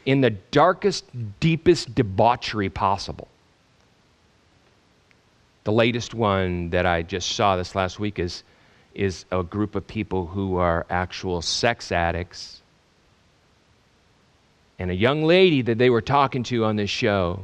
in 0.07 0.21
the 0.21 0.31
darkest, 0.31 1.05
deepest 1.39 1.93
debauchery 1.93 2.69
possible. 2.69 3.27
The 5.65 5.71
latest 5.71 6.15
one 6.15 6.71
that 6.71 6.87
I 6.87 7.03
just 7.03 7.33
saw 7.33 7.57
this 7.57 7.75
last 7.75 7.99
week 7.99 8.17
is, 8.17 8.41
is 8.95 9.25
a 9.31 9.43
group 9.43 9.75
of 9.75 9.85
people 9.85 10.25
who 10.25 10.57
are 10.57 10.87
actual 10.89 11.43
sex 11.43 11.91
addicts. 11.91 12.58
And 14.79 14.89
a 14.89 14.95
young 14.95 15.25
lady 15.25 15.61
that 15.61 15.77
they 15.77 15.89
were 15.89 16.01
talking 16.01 16.41
to 16.43 16.63
on 16.63 16.77
this 16.77 16.89
show 16.89 17.43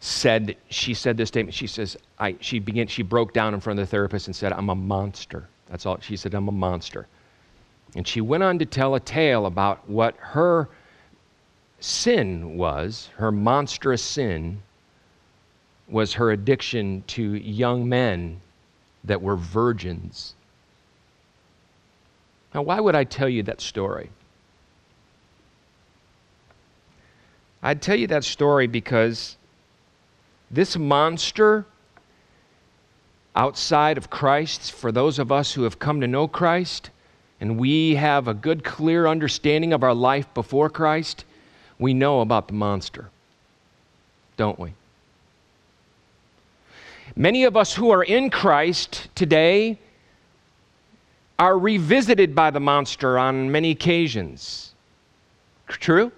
said 0.00 0.56
she 0.68 0.94
said 0.94 1.16
this 1.16 1.28
statement. 1.28 1.54
She 1.54 1.66
says 1.66 1.96
I, 2.18 2.36
she 2.40 2.58
began 2.58 2.86
she 2.86 3.02
broke 3.02 3.32
down 3.32 3.54
in 3.54 3.60
front 3.60 3.78
of 3.78 3.86
the 3.86 3.90
therapist 3.90 4.26
and 4.26 4.36
said 4.36 4.52
i'm 4.52 4.68
a 4.68 4.74
monster. 4.74 5.48
That's 5.70 5.86
all 5.86 5.98
she 6.00 6.16
said 6.16 6.34
i'm 6.34 6.48
a 6.48 6.52
monster. 6.52 7.06
And 7.96 8.06
she 8.06 8.20
went 8.20 8.42
on 8.42 8.58
to 8.58 8.66
tell 8.66 8.94
a 8.94 9.00
tale 9.00 9.46
about 9.46 9.88
what 9.88 10.14
her 10.18 10.68
sin 11.80 12.56
was, 12.56 13.08
her 13.16 13.32
monstrous 13.32 14.02
sin, 14.02 14.62
was 15.88 16.12
her 16.12 16.32
addiction 16.32 17.02
to 17.06 17.22
young 17.22 17.88
men 17.88 18.40
that 19.04 19.22
were 19.22 19.36
virgins. 19.36 20.34
Now, 22.58 22.62
why 22.62 22.80
would 22.80 22.96
I 22.96 23.04
tell 23.04 23.28
you 23.28 23.44
that 23.44 23.60
story? 23.60 24.10
I'd 27.62 27.80
tell 27.80 27.94
you 27.94 28.08
that 28.08 28.24
story 28.24 28.66
because 28.66 29.36
this 30.50 30.76
monster 30.76 31.66
outside 33.36 33.96
of 33.96 34.10
Christ, 34.10 34.72
for 34.72 34.90
those 34.90 35.20
of 35.20 35.30
us 35.30 35.52
who 35.52 35.62
have 35.62 35.78
come 35.78 36.00
to 36.00 36.08
know 36.08 36.26
Christ, 36.26 36.90
and 37.40 37.60
we 37.60 37.94
have 37.94 38.26
a 38.26 38.34
good, 38.34 38.64
clear 38.64 39.06
understanding 39.06 39.72
of 39.72 39.84
our 39.84 39.94
life 39.94 40.26
before 40.34 40.68
Christ, 40.68 41.24
we 41.78 41.94
know 41.94 42.22
about 42.22 42.48
the 42.48 42.54
monster, 42.54 43.08
don't 44.36 44.58
we? 44.58 44.72
Many 47.14 47.44
of 47.44 47.56
us 47.56 47.76
who 47.76 47.90
are 47.90 48.02
in 48.02 48.30
Christ 48.30 49.10
today 49.14 49.78
are 51.38 51.58
revisited 51.58 52.34
by 52.34 52.50
the 52.50 52.60
monster 52.60 53.18
on 53.18 53.50
many 53.50 53.70
occasions. 53.70 54.74
True? 55.68 56.10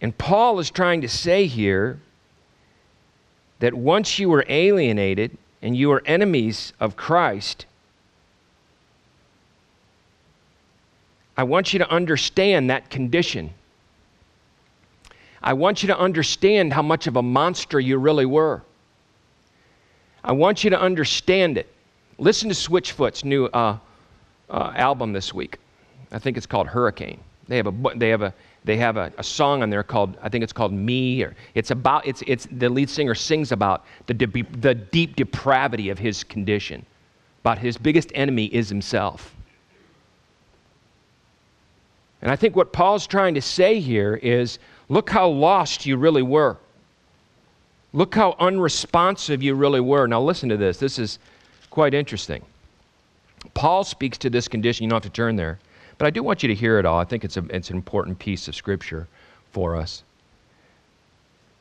And 0.00 0.16
Paul 0.18 0.58
is 0.58 0.70
trying 0.70 1.00
to 1.00 1.08
say 1.08 1.46
here 1.46 1.98
that 3.60 3.72
once 3.72 4.18
you 4.18 4.28
were 4.28 4.44
alienated 4.48 5.38
and 5.62 5.74
you 5.74 5.88
were 5.88 6.02
enemies 6.04 6.74
of 6.78 6.96
Christ, 6.96 7.64
I 11.36 11.44
want 11.44 11.72
you 11.72 11.78
to 11.78 11.90
understand 11.90 12.68
that 12.68 12.90
condition. 12.90 13.50
I 15.42 15.54
want 15.54 15.82
you 15.82 15.86
to 15.86 15.98
understand 15.98 16.74
how 16.74 16.82
much 16.82 17.06
of 17.06 17.16
a 17.16 17.22
monster 17.22 17.80
you 17.80 17.96
really 17.96 18.26
were. 18.26 18.62
I 20.24 20.32
want 20.32 20.64
you 20.64 20.70
to 20.70 20.80
understand 20.80 21.58
it. 21.58 21.70
Listen 22.18 22.48
to 22.48 22.54
Switchfoot's 22.54 23.24
new 23.24 23.44
uh, 23.46 23.78
uh, 24.48 24.72
album 24.74 25.12
this 25.12 25.34
week. 25.34 25.58
I 26.10 26.18
think 26.18 26.38
it's 26.38 26.46
called 26.46 26.66
Hurricane. 26.66 27.20
They 27.46 27.58
have 27.58 27.66
a 27.66 27.74
they 27.96 28.08
have 28.08 28.22
a 28.22 28.32
they 28.64 28.78
have 28.78 28.96
a, 28.96 29.12
a, 29.18 29.22
song 29.22 29.62
on 29.62 29.68
there 29.68 29.82
called 29.82 30.16
I 30.22 30.30
think 30.30 30.42
it's 30.42 30.52
called 30.52 30.72
Me 30.72 31.22
or 31.22 31.36
it's 31.54 31.70
about 31.70 32.06
it's 32.06 32.22
it's 32.26 32.48
the 32.50 32.70
lead 32.70 32.88
singer 32.88 33.14
sings 33.14 33.52
about 33.52 33.84
the 34.06 34.14
de- 34.14 34.42
the 34.60 34.74
deep 34.74 35.16
depravity 35.16 35.90
of 35.90 35.98
his 35.98 36.24
condition. 36.24 36.86
About 37.42 37.58
his 37.58 37.76
biggest 37.76 38.10
enemy 38.14 38.46
is 38.46 38.70
himself. 38.70 39.34
And 42.22 42.30
I 42.30 42.36
think 42.36 42.56
what 42.56 42.72
Paul's 42.72 43.06
trying 43.06 43.34
to 43.34 43.42
say 43.42 43.80
here 43.80 44.14
is 44.14 44.58
look 44.88 45.10
how 45.10 45.28
lost 45.28 45.84
you 45.84 45.98
really 45.98 46.22
were. 46.22 46.56
Look 47.94 48.16
how 48.16 48.34
unresponsive 48.40 49.40
you 49.40 49.54
really 49.54 49.80
were. 49.80 50.08
Now, 50.08 50.20
listen 50.20 50.48
to 50.48 50.56
this. 50.56 50.78
This 50.78 50.98
is 50.98 51.20
quite 51.70 51.94
interesting. 51.94 52.42
Paul 53.54 53.84
speaks 53.84 54.18
to 54.18 54.30
this 54.30 54.48
condition. 54.48 54.82
You 54.82 54.90
don't 54.90 55.02
have 55.02 55.12
to 55.12 55.16
turn 55.16 55.36
there. 55.36 55.60
But 55.96 56.06
I 56.06 56.10
do 56.10 56.24
want 56.24 56.42
you 56.42 56.48
to 56.48 56.54
hear 56.56 56.80
it 56.80 56.86
all. 56.86 56.98
I 56.98 57.04
think 57.04 57.24
it's, 57.24 57.36
a, 57.36 57.44
it's 57.50 57.70
an 57.70 57.76
important 57.76 58.18
piece 58.18 58.48
of 58.48 58.56
Scripture 58.56 59.06
for 59.52 59.76
us. 59.76 60.02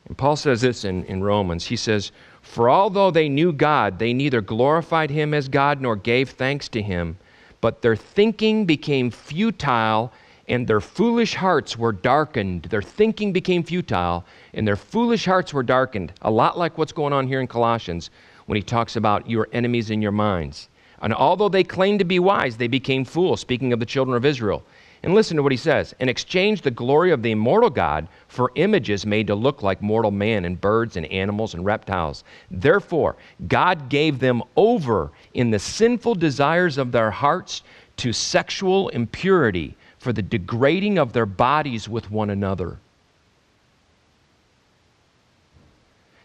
And 0.07 0.17
Paul 0.17 0.35
says 0.35 0.61
this 0.61 0.85
in, 0.85 1.05
in 1.05 1.23
Romans. 1.23 1.65
He 1.65 1.75
says, 1.75 2.11
For 2.41 2.67
although 2.67 3.11
they 3.11 3.29
knew 3.29 3.53
God, 3.53 3.99
they 3.99 4.11
neither 4.11 4.41
glorified 4.41 5.11
him 5.11 5.35
as 5.35 5.47
God 5.47 5.81
nor 5.81 5.95
gave 5.95 6.31
thanks 6.31 6.67
to 6.69 6.81
him, 6.81 7.15
but 7.61 7.83
their 7.83 7.95
thinking 7.95 8.65
became 8.65 9.11
futile 9.11 10.11
and 10.47 10.67
their 10.67 10.81
foolish 10.81 11.35
hearts 11.35 11.77
were 11.77 11.91
darkened. 11.91 12.63
Their 12.63 12.81
thinking 12.81 13.31
became 13.31 13.63
futile, 13.63 14.25
and 14.53 14.67
their 14.67 14.75
foolish 14.75 15.25
hearts 15.25 15.53
were 15.53 15.63
darkened. 15.63 16.13
A 16.21 16.31
lot 16.31 16.57
like 16.57 16.77
what's 16.77 16.91
going 16.91 17.13
on 17.13 17.27
here 17.27 17.39
in 17.39 17.47
Colossians 17.47 18.09
when 18.45 18.57
he 18.57 18.61
talks 18.61 18.95
about 18.95 19.29
your 19.29 19.47
enemies 19.53 19.89
in 19.89 20.01
your 20.01 20.11
minds. 20.11 20.69
And 21.01 21.13
although 21.13 21.49
they 21.49 21.63
claimed 21.63 21.99
to 21.99 22.05
be 22.05 22.19
wise, 22.19 22.57
they 22.57 22.67
became 22.67 23.05
fools, 23.05 23.41
speaking 23.41 23.73
of 23.73 23.79
the 23.79 23.85
children 23.85 24.15
of 24.15 24.25
Israel. 24.25 24.63
And 25.03 25.13
listen 25.13 25.35
to 25.35 25.43
what 25.43 25.51
he 25.51 25.57
says 25.57 25.93
and 25.99 26.09
exchanged 26.09 26.63
the 26.63 26.71
glory 26.71 27.11
of 27.11 27.21
the 27.21 27.31
immortal 27.31 27.69
God 27.69 28.07
for 28.29 28.53
images 28.55 29.05
made 29.05 29.27
to 29.27 29.35
look 29.35 29.61
like 29.61 29.81
mortal 29.81 30.11
man 30.11 30.45
and 30.45 30.59
birds 30.59 30.95
and 30.95 31.05
animals 31.07 31.53
and 31.53 31.65
reptiles. 31.65 32.23
Therefore, 32.49 33.17
God 33.49 33.89
gave 33.89 34.19
them 34.19 34.43
over 34.55 35.11
in 35.33 35.51
the 35.51 35.59
sinful 35.59 36.15
desires 36.15 36.77
of 36.77 36.93
their 36.93 37.11
hearts 37.11 37.63
to 37.97 38.13
sexual 38.13 38.87
impurity 38.89 39.75
for 40.03 40.13
the 40.13 40.21
degrading 40.21 40.99
of 40.99 41.13
their 41.13 41.25
bodies 41.25 41.87
with 41.87 42.11
one 42.11 42.29
another. 42.29 42.77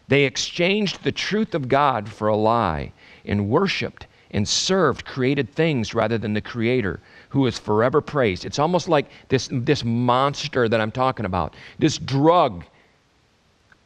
They 0.09 0.25
exchanged 0.25 1.03
the 1.03 1.11
truth 1.11 1.55
of 1.55 1.69
God 1.69 2.09
for 2.09 2.27
a 2.27 2.35
lie 2.35 2.91
and 3.25 3.49
worshiped 3.49 4.07
and 4.31 4.47
served 4.47 5.05
created 5.05 5.53
things 5.53 5.93
rather 5.93 6.17
than 6.17 6.33
the 6.33 6.41
Creator 6.41 6.99
who 7.29 7.47
is 7.47 7.57
forever 7.57 8.01
praised. 8.01 8.43
It's 8.43 8.59
almost 8.59 8.89
like 8.89 9.07
this, 9.29 9.49
this 9.51 9.83
monster 9.83 10.67
that 10.67 10.81
I'm 10.81 10.91
talking 10.91 11.25
about, 11.25 11.55
this 11.77 11.97
drug 11.97 12.65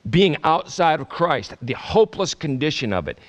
being 0.10 0.38
outside 0.44 1.00
of 1.00 1.08
Christ, 1.08 1.54
the 1.62 1.74
hopeless 1.74 2.34
condition 2.34 2.92
of 2.94 3.08
it 3.08 3.20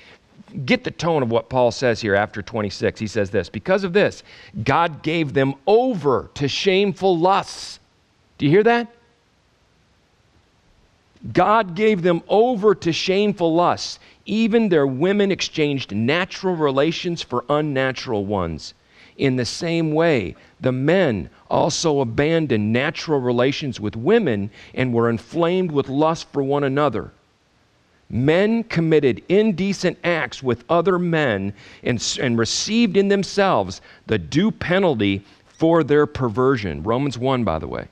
get 0.64 0.84
the 0.84 0.90
tone 0.90 1.22
of 1.22 1.30
what 1.30 1.48
Paul 1.48 1.70
says 1.70 2.00
here 2.00 2.14
after 2.14 2.42
26. 2.42 3.00
He 3.00 3.06
says 3.06 3.30
this 3.30 3.48
Because 3.48 3.84
of 3.84 3.92
this, 3.92 4.22
God 4.62 5.02
gave 5.02 5.32
them 5.32 5.54
over 5.66 6.30
to 6.34 6.48
shameful 6.48 7.18
lusts. 7.18 7.80
Do 8.38 8.46
you 8.46 8.50
hear 8.50 8.62
that? 8.64 8.88
God 11.32 11.74
gave 11.74 12.02
them 12.02 12.22
over 12.28 12.74
to 12.74 12.92
shameful 12.92 13.54
lusts. 13.54 13.98
Even 14.26 14.68
their 14.68 14.86
women 14.86 15.30
exchanged 15.30 15.94
natural 15.94 16.54
relations 16.54 17.22
for 17.22 17.44
unnatural 17.48 18.24
ones. 18.24 18.74
In 19.16 19.36
the 19.36 19.44
same 19.44 19.92
way, 19.92 20.34
the 20.60 20.72
men 20.72 21.30
also 21.48 22.00
abandoned 22.00 22.72
natural 22.72 23.20
relations 23.20 23.78
with 23.78 23.96
women 23.96 24.50
and 24.74 24.92
were 24.92 25.08
inflamed 25.08 25.70
with 25.70 25.88
lust 25.88 26.26
for 26.32 26.42
one 26.42 26.64
another 26.64 27.12
men 28.14 28.62
committed 28.62 29.20
indecent 29.29 29.98
acts 30.05 30.40
with 30.40 30.64
other 30.68 31.00
men 31.00 31.53
and, 31.83 32.16
and 32.20 32.38
received 32.38 32.96
in 32.96 33.09
themselves 33.09 33.81
the 34.07 34.16
due 34.16 34.53
penalty 34.53 35.20
for 35.46 35.83
their 35.83 36.07
perversion. 36.07 36.81
Romans 36.85 37.18
1, 37.18 37.42
by 37.42 37.59
the 37.59 37.66
way. 37.66 37.88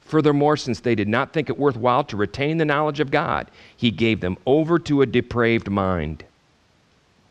Furthermore, 0.00 0.56
since 0.56 0.78
they 0.78 0.94
did 0.94 1.08
not 1.08 1.32
think 1.32 1.50
it 1.50 1.58
worthwhile 1.58 2.04
to 2.04 2.16
retain 2.16 2.56
the 2.56 2.64
knowledge 2.64 3.00
of 3.00 3.10
God, 3.10 3.50
he 3.76 3.90
gave 3.90 4.20
them 4.20 4.38
over 4.46 4.78
to 4.78 5.02
a 5.02 5.06
depraved 5.06 5.68
mind. 5.68 6.22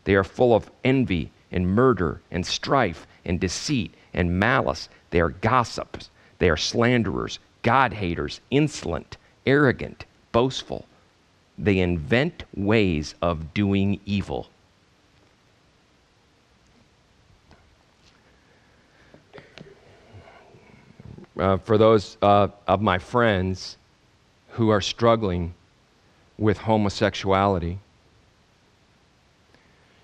They 0.04 0.16
are 0.16 0.24
full 0.24 0.54
of 0.54 0.70
envy 0.84 1.30
and 1.50 1.66
murder 1.66 2.20
and 2.30 2.46
strife 2.46 3.06
and 3.24 3.40
deceit 3.40 3.94
and 4.12 4.38
malice. 4.38 4.90
They 5.10 5.20
are 5.20 5.30
gossips. 5.30 6.10
They 6.40 6.50
are 6.50 6.58
slanderers, 6.58 7.38
God 7.62 7.94
haters, 7.94 8.42
insolent, 8.50 9.16
arrogant, 9.46 10.04
boastful 10.30 10.84
they 11.58 11.80
invent 11.80 12.44
ways 12.54 13.14
of 13.20 13.52
doing 13.52 14.00
evil. 14.06 14.48
Uh, 21.36 21.56
for 21.58 21.78
those 21.78 22.16
uh, 22.22 22.48
of 22.66 22.80
my 22.80 22.98
friends 22.98 23.76
who 24.50 24.70
are 24.70 24.80
struggling 24.80 25.54
with 26.36 26.58
homosexuality, 26.58 27.78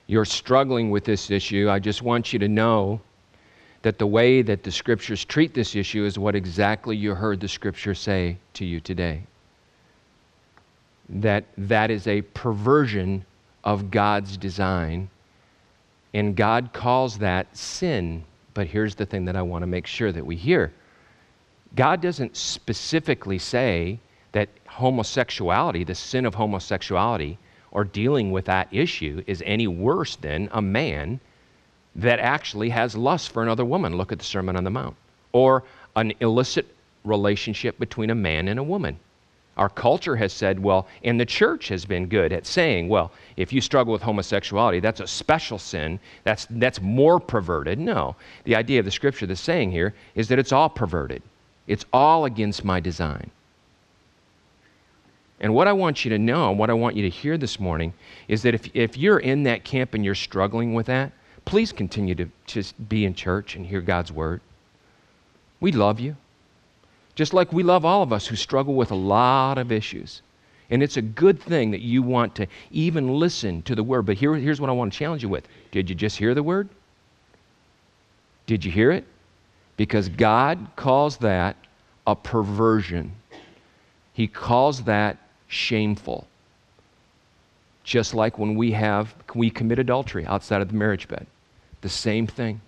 you're 0.07 0.25
struggling 0.25 0.91
with 0.91 1.05
this 1.05 1.31
issue, 1.31 1.69
I 1.71 1.79
just 1.79 2.03
want 2.03 2.33
you 2.33 2.39
to 2.41 2.49
know 2.49 3.01
that 3.83 3.99
the 3.99 4.07
way 4.07 4.43
that 4.43 4.63
the 4.63 4.71
scriptures 4.71 5.25
treat 5.25 5.55
this 5.55 5.75
issue 5.75 6.05
is 6.05 6.19
what 6.19 6.35
exactly 6.35 6.97
you 6.97 7.15
heard 7.15 7.41
the 7.41 7.49
scripture 7.49 7.95
say 7.95 8.37
to 8.55 8.65
you 8.65 8.81
today 8.81 9.23
that 11.09 11.45
that 11.57 11.91
is 11.91 12.07
a 12.07 12.23
perversion 12.23 13.25
of 13.63 13.91
God's 13.91 14.37
design. 14.37 15.09
And 16.13 16.37
God 16.37 16.73
calls 16.73 17.19
that 17.19 17.57
sin. 17.57 18.25
But 18.55 18.69
here's 18.69 18.95
the 18.95 19.07
thing 19.07 19.25
that 19.25 19.37
I 19.37 19.43
want 19.43 19.63
to 19.63 19.67
make 19.67 19.87
sure 19.87 20.13
that 20.13 20.25
we 20.25 20.37
hear 20.37 20.73
God 21.75 22.01
doesn't 22.01 22.37
specifically 22.37 23.39
say 23.39 23.99
that 24.33 24.49
homosexuality, 24.67 25.85
the 25.85 25.95
sin 25.95 26.25
of 26.25 26.35
homosexuality, 26.35 27.37
or 27.73 27.85
dealing 27.85 28.31
with 28.31 28.45
that 28.45 28.69
issue 28.71 29.23
is 29.27 29.43
any 29.45 29.67
worse 29.67 30.15
than 30.17 30.49
a 30.53 30.63
man 30.63 31.19
that 31.97 32.21
actually 32.21 32.69
has 32.71 32.97
lust 32.97 33.31
for 33.31 33.43
another 33.43 33.65
woman. 33.65 33.97
Look 33.97 34.13
at 34.13 34.19
the 34.19 34.25
Sermon 34.25 34.57
on 34.57 34.65
the 34.65 34.71
Mount. 34.71 34.97
Or 35.33 35.65
an 35.97 36.13
illicit 36.21 36.67
relationship 37.05 37.79
between 37.79 38.11
a 38.11 38.15
man 38.15 38.49
and 38.49 38.59
a 38.59 38.63
woman. 38.63 38.99
Our 39.57 39.69
culture 39.69 40.17
has 40.17 40.33
said, 40.33 40.61
well, 40.61 40.89
and 41.05 41.19
the 41.19 41.27
church 41.27 41.69
has 41.69 41.85
been 41.85 42.07
good 42.07 42.33
at 42.33 42.45
saying, 42.45 42.89
well, 42.89 43.13
if 43.37 43.53
you 43.53 43.61
struggle 43.61 43.93
with 43.93 44.03
homosexuality, 44.03 44.81
that's 44.81 45.01
a 45.01 45.07
special 45.07 45.59
sin. 45.59 46.01
That's, 46.25 46.47
that's 46.51 46.81
more 46.81 47.21
perverted. 47.21 47.79
No. 47.79 48.17
The 48.45 48.57
idea 48.57 48.81
of 48.81 48.85
the 48.85 48.91
scripture 48.91 49.27
that's 49.27 49.41
saying 49.41 49.71
here 49.71 49.95
is 50.17 50.29
that 50.29 50.39
it's 50.39 50.53
all 50.53 50.69
perverted, 50.69 51.23
it's 51.67 51.85
all 51.93 52.25
against 52.25 52.65
my 52.65 52.81
design. 52.81 53.31
And 55.41 55.55
what 55.55 55.69
I 55.69 55.73
want 55.73 56.05
you 56.05 56.09
to 56.11 56.19
know, 56.19 56.51
and 56.51 56.59
what 56.59 56.71
I 56.71 56.75
want 56.75 56.97
you 56.97 57.03
to 57.03 57.11
hear 57.11 57.37
this 57.37 57.61
morning, 57.61 57.93
is 58.29 58.43
that 58.43 58.55
if, 58.55 58.75
if 58.75 58.97
you're 58.97 59.19
in 59.19 59.43
that 59.45 59.65
camp 59.65 59.95
and 59.95 60.05
you're 60.05 60.15
struggling 60.15 60.75
with 60.75 60.87
that, 60.87 61.13
please 61.45 61.71
continue 61.71 62.15
to 62.15 62.29
just 62.47 62.89
be 62.89 63.05
in 63.05 63.15
church 63.15 63.55
and 63.55 63.67
hear 63.67 63.81
God's 63.81 64.11
word. 64.11 64.41
We 65.61 65.71
love 65.73 66.01
you. 66.01 66.17
Just 67.15 67.33
like 67.33 67.53
we 67.53 67.63
love 67.63 67.85
all 67.85 68.03
of 68.03 68.13
us 68.13 68.27
who 68.27 68.37
struggle 68.37 68.75
with 68.75 68.91
a 68.91 68.97
lot 68.97 69.59
of 69.59 69.71
issues. 69.71 70.23
And 70.71 70.83
it's 70.83 70.97
a 70.97 71.03
good 71.03 71.41
thing 71.41 71.71
that 71.71 71.83
you 71.83 72.03
want 72.03 72.35
to 72.37 72.47
even 72.71 73.19
listen 73.19 73.63
to 73.63 73.75
the 73.75 73.83
word. 73.83 74.07
But 74.07 74.17
here, 74.17 74.35
here's 74.35 74.61
what 74.61 74.71
I 74.71 74.73
want 74.73 74.93
to 74.93 74.99
challenge 74.99 75.23
you 75.23 75.29
with 75.29 75.47
Did 75.71 75.89
you 75.89 75.95
just 75.95 76.17
hear 76.17 76.35
the 76.35 76.43
word? 76.43 76.69
Did 78.47 78.65
you 78.65 78.73
hear 78.73 78.91
it? 78.91 79.05
Because 79.77 80.09
God 80.09 80.67
calls 80.77 81.19
that 81.19 81.57
a 82.07 82.15
perversion, 82.15 83.13
He 84.13 84.27
calls 84.27 84.85
that 84.85 85.19
shameful. 85.49 86.27
Just 87.83 88.15
like 88.15 88.39
when 88.39 88.55
we 88.55 88.73
have, 88.73 89.15
we 89.35 89.51
commit 89.51 89.79
adultery 89.79 90.25
outside 90.27 90.63
of 90.63 90.69
the 90.69 90.75
marriage 90.75 91.07
bed. 91.07 91.27
The 91.83 91.89
same 91.91 92.27
thing. 92.27 92.63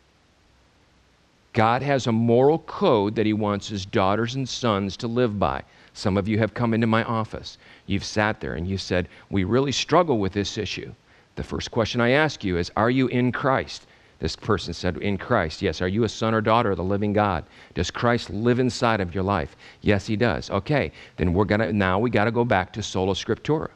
God 1.57 1.81
has 1.81 2.07
a 2.07 2.12
moral 2.12 2.59
code 2.59 3.14
that 3.14 3.25
He 3.25 3.33
wants 3.33 3.66
His 3.66 3.87
daughters 3.87 4.35
and 4.35 4.47
sons 4.47 4.95
to 4.99 5.07
live 5.07 5.38
by. 5.38 5.62
Some 5.95 6.19
of 6.19 6.29
you 6.29 6.38
have 6.38 6.53
come 6.53 6.75
into 6.75 6.87
my 6.87 7.03
office. 7.05 7.57
You've 7.87 8.05
sat 8.05 8.42
there 8.42 8.53
and 8.53 8.69
you 8.69 8.77
said, 8.77 9.09
We 9.31 9.42
really 9.45 9.73
struggle 9.73 10.19
with 10.19 10.35
this 10.35 10.59
issue. 10.59 10.92
The 11.35 11.42
first 11.42 11.71
question 11.71 12.03
I 12.03 12.11
ask 12.11 12.45
you 12.45 12.59
is, 12.59 12.71
Are 12.77 12.90
you 12.90 13.07
in 13.07 13.33
Christ? 13.33 13.87
This 14.19 14.37
person 14.37 14.75
said, 14.75 14.99
In 14.99 15.16
Christ. 15.16 15.62
Yes. 15.62 15.81
Are 15.81 15.88
you 15.88 16.05
a 16.05 16.11
son 16.11 16.35
or 16.35 16.42
daughter 16.42 16.73
of 16.73 16.77
the 16.77 16.85
living 16.85 17.14
God? 17.14 17.42
Does 17.73 17.90
Christ 17.90 18.29
live 18.29 18.59
inside 18.59 19.01
of 19.01 19.14
your 19.14 19.25
life? 19.25 19.57
Yes, 19.81 20.07
he 20.07 20.14
does. 20.14 20.51
Okay. 20.51 20.92
Then 21.16 21.33
we're 21.33 21.47
going 21.47 21.62
to, 21.62 21.73
now 21.73 21.99
we 21.99 22.11
got 22.11 22.27
to 22.27 22.33
go 22.33 22.45
back 22.45 22.71
to 22.75 22.83
sola 22.83 23.14
scriptura. 23.14 23.71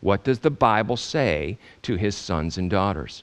What 0.00 0.24
does 0.24 0.40
the 0.40 0.50
Bible 0.50 0.96
say 0.96 1.58
to 1.82 1.94
his 1.94 2.16
sons 2.16 2.58
and 2.58 2.68
daughters? 2.68 3.22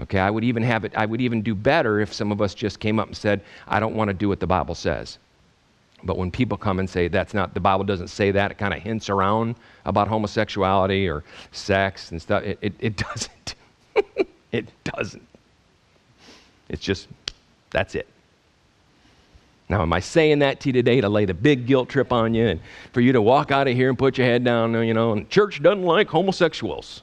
Okay, 0.00 0.18
I 0.18 0.30
would 0.30 0.44
even 0.44 0.62
have 0.62 0.84
it, 0.84 0.92
I 0.94 1.06
would 1.06 1.20
even 1.20 1.42
do 1.42 1.54
better 1.54 2.00
if 2.00 2.12
some 2.12 2.30
of 2.30 2.42
us 2.42 2.54
just 2.54 2.80
came 2.80 2.98
up 2.98 3.08
and 3.08 3.16
said, 3.16 3.40
I 3.66 3.80
don't 3.80 3.94
want 3.94 4.08
to 4.08 4.14
do 4.14 4.28
what 4.28 4.40
the 4.40 4.46
Bible 4.46 4.74
says. 4.74 5.18
But 6.04 6.18
when 6.18 6.30
people 6.30 6.58
come 6.58 6.78
and 6.78 6.88
say 6.88 7.08
that's 7.08 7.32
not, 7.32 7.54
the 7.54 7.60
Bible 7.60 7.84
doesn't 7.84 8.08
say 8.08 8.30
that, 8.30 8.50
it 8.50 8.58
kind 8.58 8.74
of 8.74 8.82
hints 8.82 9.08
around 9.08 9.56
about 9.86 10.08
homosexuality 10.08 11.08
or 11.08 11.24
sex 11.52 12.10
and 12.10 12.20
stuff, 12.20 12.42
it, 12.42 12.58
it, 12.60 12.74
it 12.78 12.96
doesn't. 13.08 13.54
it 14.52 14.68
doesn't. 14.84 15.26
It's 16.68 16.82
just, 16.82 17.08
that's 17.70 17.94
it. 17.94 18.06
Now, 19.68 19.82
am 19.82 19.92
I 19.92 20.00
saying 20.00 20.40
that 20.40 20.60
to 20.60 20.68
you 20.68 20.72
today 20.74 21.00
to 21.00 21.08
lay 21.08 21.24
the 21.24 21.34
big 21.34 21.66
guilt 21.66 21.88
trip 21.88 22.12
on 22.12 22.34
you 22.34 22.46
and 22.46 22.60
for 22.92 23.00
you 23.00 23.12
to 23.12 23.22
walk 23.22 23.50
out 23.50 23.66
of 23.66 23.74
here 23.74 23.88
and 23.88 23.98
put 23.98 24.16
your 24.16 24.26
head 24.26 24.44
down, 24.44 24.74
you 24.86 24.94
know, 24.94 25.12
and 25.12 25.28
church 25.28 25.60
doesn't 25.62 25.82
like 25.82 26.08
homosexuals? 26.08 27.02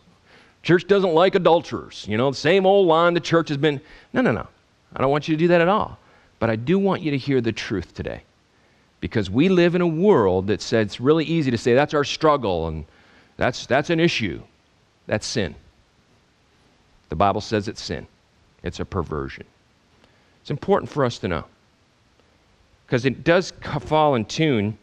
Church 0.63 0.87
doesn't 0.87 1.13
like 1.13 1.35
adulterers. 1.35 2.05
You 2.07 2.17
know, 2.17 2.31
the 2.31 2.37
same 2.37 2.65
old 2.65 2.87
line 2.87 3.13
the 3.13 3.19
church 3.19 3.49
has 3.49 3.57
been. 3.57 3.79
No, 4.13 4.21
no, 4.21 4.31
no. 4.31 4.47
I 4.95 5.01
don't 5.01 5.11
want 5.11 5.27
you 5.27 5.35
to 5.35 5.39
do 5.39 5.47
that 5.49 5.61
at 5.61 5.67
all. 5.67 5.99
But 6.39 6.49
I 6.49 6.55
do 6.55 6.79
want 6.79 7.01
you 7.01 7.11
to 7.11 7.17
hear 7.17 7.41
the 7.41 7.51
truth 7.51 7.93
today. 7.93 8.23
Because 9.01 9.29
we 9.29 9.49
live 9.49 9.75
in 9.75 9.81
a 9.81 9.87
world 9.87 10.47
that 10.47 10.61
says 10.61 10.87
it's 10.87 10.99
really 11.01 11.25
easy 11.25 11.51
to 11.51 11.57
say 11.57 11.73
that's 11.73 11.93
our 11.93 12.05
struggle 12.05 12.67
and 12.67 12.85
that's, 13.35 13.65
that's 13.65 13.89
an 13.89 13.99
issue. 13.99 14.41
That's 15.05 15.27
sin. 15.27 15.55
The 17.09 17.17
Bible 17.17 17.41
says 17.41 17.67
it's 17.67 17.81
sin, 17.81 18.07
it's 18.63 18.79
a 18.79 18.85
perversion. 18.85 19.45
It's 20.41 20.49
important 20.49 20.89
for 20.89 21.05
us 21.05 21.19
to 21.19 21.27
know 21.27 21.45
because 22.85 23.05
it 23.05 23.23
does 23.23 23.51
fall 23.81 24.15
in 24.15 24.25
tune 24.25 24.77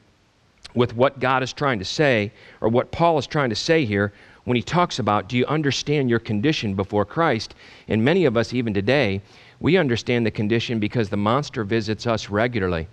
with 0.75 0.95
what 0.95 1.19
God 1.21 1.43
is 1.43 1.53
trying 1.53 1.79
to 1.79 1.85
say 1.85 2.33
or 2.61 2.69
what 2.69 2.93
Paul 2.93 3.19
is 3.19 3.27
trying 3.27 3.51
to 3.51 3.57
say 3.57 3.85
here 3.85 4.13
when 4.45 4.57
he 4.57 4.63
talks 4.63 4.99
about 4.99 5.29
do 5.29 5.37
you 5.37 5.47
understand 5.47 6.09
your 6.09 6.19
condition 6.19 6.75
before 6.75 7.05
Christ? 7.05 7.55
And 7.89 8.05
many 8.05 8.25
of 8.25 8.37
us, 8.37 8.53
even 8.53 8.73
today, 8.75 9.21
we 9.61 9.77
understand 9.77 10.25
the 10.25 10.31
condition 10.31 10.79
because 10.79 11.09
the 11.09 11.17
monster 11.17 11.65
visits 11.65 12.07
us 12.07 12.31
regularly. 12.31 12.89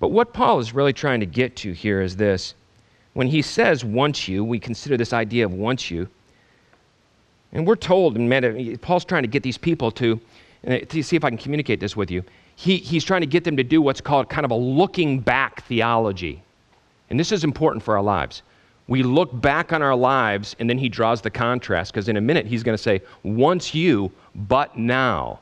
But 0.00 0.08
what 0.08 0.32
Paul 0.32 0.58
is 0.58 0.74
really 0.74 0.92
trying 0.92 1.20
to 1.20 1.26
get 1.26 1.56
to 1.56 1.72
here 1.72 2.02
is 2.02 2.16
this. 2.16 2.54
When 3.12 3.28
he 3.28 3.42
says 3.42 3.84
"once 3.84 4.26
you, 4.26 4.44
we 4.44 4.58
consider 4.58 4.96
this 4.96 5.12
idea 5.12 5.44
of 5.44 5.52
"once 5.52 5.90
you. 5.90 6.08
And 7.52 7.64
we're 7.66 7.76
told, 7.76 8.16
and 8.16 8.82
Paul's 8.82 9.04
trying 9.04 9.22
to 9.22 9.28
get 9.28 9.44
these 9.44 9.56
people 9.56 9.92
to, 9.92 10.20
uh, 10.66 10.78
to 10.88 11.02
see 11.02 11.14
if 11.14 11.24
I 11.24 11.28
can 11.28 11.38
communicate 11.38 11.78
this 11.78 11.96
with 11.96 12.10
you. 12.10 12.24
He, 12.56 12.78
he's 12.78 13.04
trying 13.04 13.20
to 13.20 13.28
get 13.28 13.44
them 13.44 13.56
to 13.56 13.62
do 13.62 13.80
what's 13.80 14.00
called 14.00 14.28
kind 14.28 14.44
of 14.44 14.50
a 14.50 14.56
looking 14.56 15.20
back 15.20 15.62
theology. 15.62 16.42
And 17.10 17.18
this 17.18 17.30
is 17.30 17.44
important 17.44 17.84
for 17.84 17.96
our 17.96 18.02
lives 18.02 18.42
we 18.86 19.02
look 19.02 19.40
back 19.40 19.72
on 19.72 19.82
our 19.82 19.96
lives 19.96 20.54
and 20.58 20.68
then 20.68 20.78
he 20.78 20.88
draws 20.88 21.22
the 21.22 21.30
contrast 21.30 21.92
because 21.92 22.08
in 22.08 22.16
a 22.16 22.20
minute 22.20 22.46
he's 22.46 22.62
going 22.62 22.76
to 22.76 22.82
say, 22.82 23.00
once 23.22 23.74
you, 23.74 24.12
but 24.34 24.76
now. 24.76 25.40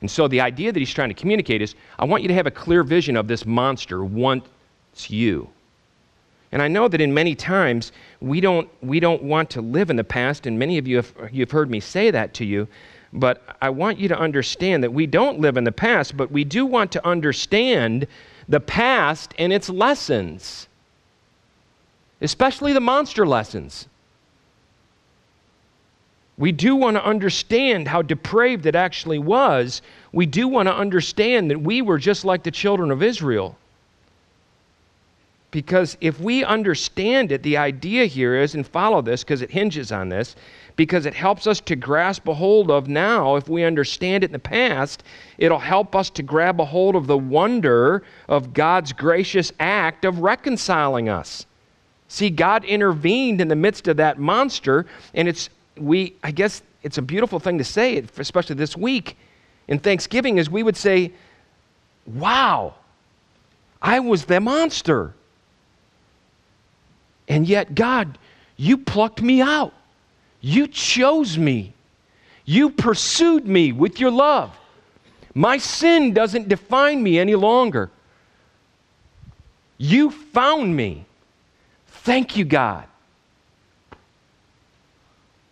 And 0.00 0.10
so 0.10 0.28
the 0.28 0.40
idea 0.42 0.72
that 0.72 0.78
he's 0.78 0.92
trying 0.92 1.08
to 1.08 1.14
communicate 1.14 1.62
is 1.62 1.74
I 1.98 2.04
want 2.04 2.22
you 2.22 2.28
to 2.28 2.34
have 2.34 2.46
a 2.46 2.50
clear 2.50 2.82
vision 2.82 3.16
of 3.16 3.28
this 3.28 3.46
monster 3.46 4.04
once 4.04 4.44
you. 5.08 5.48
And 6.52 6.62
I 6.62 6.68
know 6.68 6.86
that 6.88 7.00
in 7.00 7.12
many 7.12 7.34
times 7.34 7.92
we 8.20 8.40
don't, 8.40 8.68
we 8.82 9.00
don't 9.00 9.22
want 9.22 9.50
to 9.50 9.60
live 9.60 9.90
in 9.90 9.96
the 9.96 10.04
past, 10.04 10.46
and 10.46 10.58
many 10.58 10.78
of 10.78 10.86
you 10.86 10.96
have 10.96 11.12
you've 11.32 11.50
heard 11.50 11.70
me 11.70 11.80
say 11.80 12.10
that 12.10 12.34
to 12.34 12.44
you. 12.44 12.68
But 13.12 13.56
I 13.62 13.70
want 13.70 13.98
you 13.98 14.08
to 14.08 14.18
understand 14.18 14.82
that 14.84 14.92
we 14.92 15.06
don't 15.06 15.40
live 15.40 15.56
in 15.56 15.64
the 15.64 15.72
past, 15.72 16.16
but 16.16 16.30
we 16.30 16.44
do 16.44 16.66
want 16.66 16.92
to 16.92 17.06
understand 17.06 18.06
the 18.48 18.60
past 18.60 19.34
and 19.38 19.52
its 19.52 19.68
lessons 19.68 20.68
especially 22.26 22.72
the 22.72 22.80
monster 22.80 23.24
lessons. 23.24 23.86
We 26.36 26.50
do 26.50 26.74
want 26.74 26.96
to 26.96 27.04
understand 27.04 27.86
how 27.86 28.02
depraved 28.02 28.66
it 28.66 28.74
actually 28.74 29.20
was. 29.20 29.80
We 30.12 30.26
do 30.26 30.48
want 30.48 30.66
to 30.66 30.74
understand 30.74 31.52
that 31.52 31.60
we 31.60 31.82
were 31.82 31.98
just 31.98 32.24
like 32.24 32.42
the 32.42 32.50
children 32.50 32.90
of 32.90 33.00
Israel. 33.00 33.56
Because 35.52 35.96
if 36.00 36.18
we 36.20 36.42
understand 36.42 37.30
it, 37.30 37.44
the 37.44 37.58
idea 37.58 38.06
here 38.06 38.34
is, 38.34 38.56
and 38.56 38.66
follow 38.66 39.02
this 39.02 39.22
because 39.22 39.40
it 39.40 39.52
hinges 39.52 39.92
on 39.92 40.08
this, 40.08 40.34
because 40.74 41.06
it 41.06 41.14
helps 41.14 41.46
us 41.46 41.60
to 41.60 41.76
grasp 41.76 42.26
a 42.26 42.34
hold 42.34 42.72
of 42.72 42.88
now. 42.88 43.36
If 43.36 43.48
we 43.48 43.62
understand 43.62 44.24
it 44.24 44.30
in 44.30 44.32
the 44.32 44.40
past, 44.40 45.04
it'll 45.38 45.60
help 45.60 45.94
us 45.94 46.10
to 46.10 46.24
grab 46.24 46.60
a 46.60 46.64
hold 46.64 46.96
of 46.96 47.06
the 47.06 47.16
wonder 47.16 48.02
of 48.28 48.52
God's 48.52 48.92
gracious 48.92 49.52
act 49.60 50.04
of 50.04 50.18
reconciling 50.18 51.08
us. 51.08 51.46
See, 52.08 52.30
God 52.30 52.64
intervened 52.64 53.40
in 53.40 53.48
the 53.48 53.56
midst 53.56 53.88
of 53.88 53.96
that 53.96 54.18
monster, 54.18 54.86
and 55.14 55.28
it's, 55.28 55.48
we, 55.76 56.14
I 56.22 56.30
guess 56.30 56.62
it's 56.82 56.98
a 56.98 57.02
beautiful 57.02 57.40
thing 57.40 57.58
to 57.58 57.64
say, 57.64 58.04
especially 58.18 58.56
this 58.56 58.76
week 58.76 59.16
in 59.68 59.78
Thanksgiving, 59.78 60.38
is 60.38 60.48
we 60.48 60.62
would 60.62 60.76
say, 60.76 61.12
Wow, 62.06 62.74
I 63.82 63.98
was 63.98 64.24
the 64.24 64.40
monster. 64.40 65.12
And 67.28 67.48
yet, 67.48 67.74
God, 67.74 68.18
you 68.56 68.78
plucked 68.78 69.20
me 69.20 69.40
out. 69.42 69.74
You 70.40 70.68
chose 70.68 71.36
me. 71.36 71.72
You 72.44 72.70
pursued 72.70 73.46
me 73.46 73.72
with 73.72 73.98
your 73.98 74.12
love. 74.12 74.56
My 75.34 75.58
sin 75.58 76.14
doesn't 76.14 76.48
define 76.48 77.02
me 77.02 77.18
any 77.18 77.34
longer. 77.34 77.90
You 79.76 80.10
found 80.10 80.74
me. 80.74 81.04
Thank 82.06 82.36
you, 82.36 82.44
God. 82.44 82.84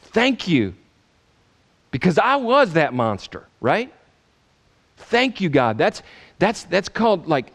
Thank 0.03 0.47
you. 0.47 0.75
Because 1.90 2.17
I 2.17 2.37
was 2.37 2.75
that 2.75 2.95
monster, 2.95 3.49
right? 3.61 3.93
Thank 4.97 5.40
you, 5.40 5.49
God. 5.49 5.79
That's, 5.79 6.05
that's, 6.38 6.62
that's 6.62 6.88
called 6.88 7.27
like, 7.27 7.53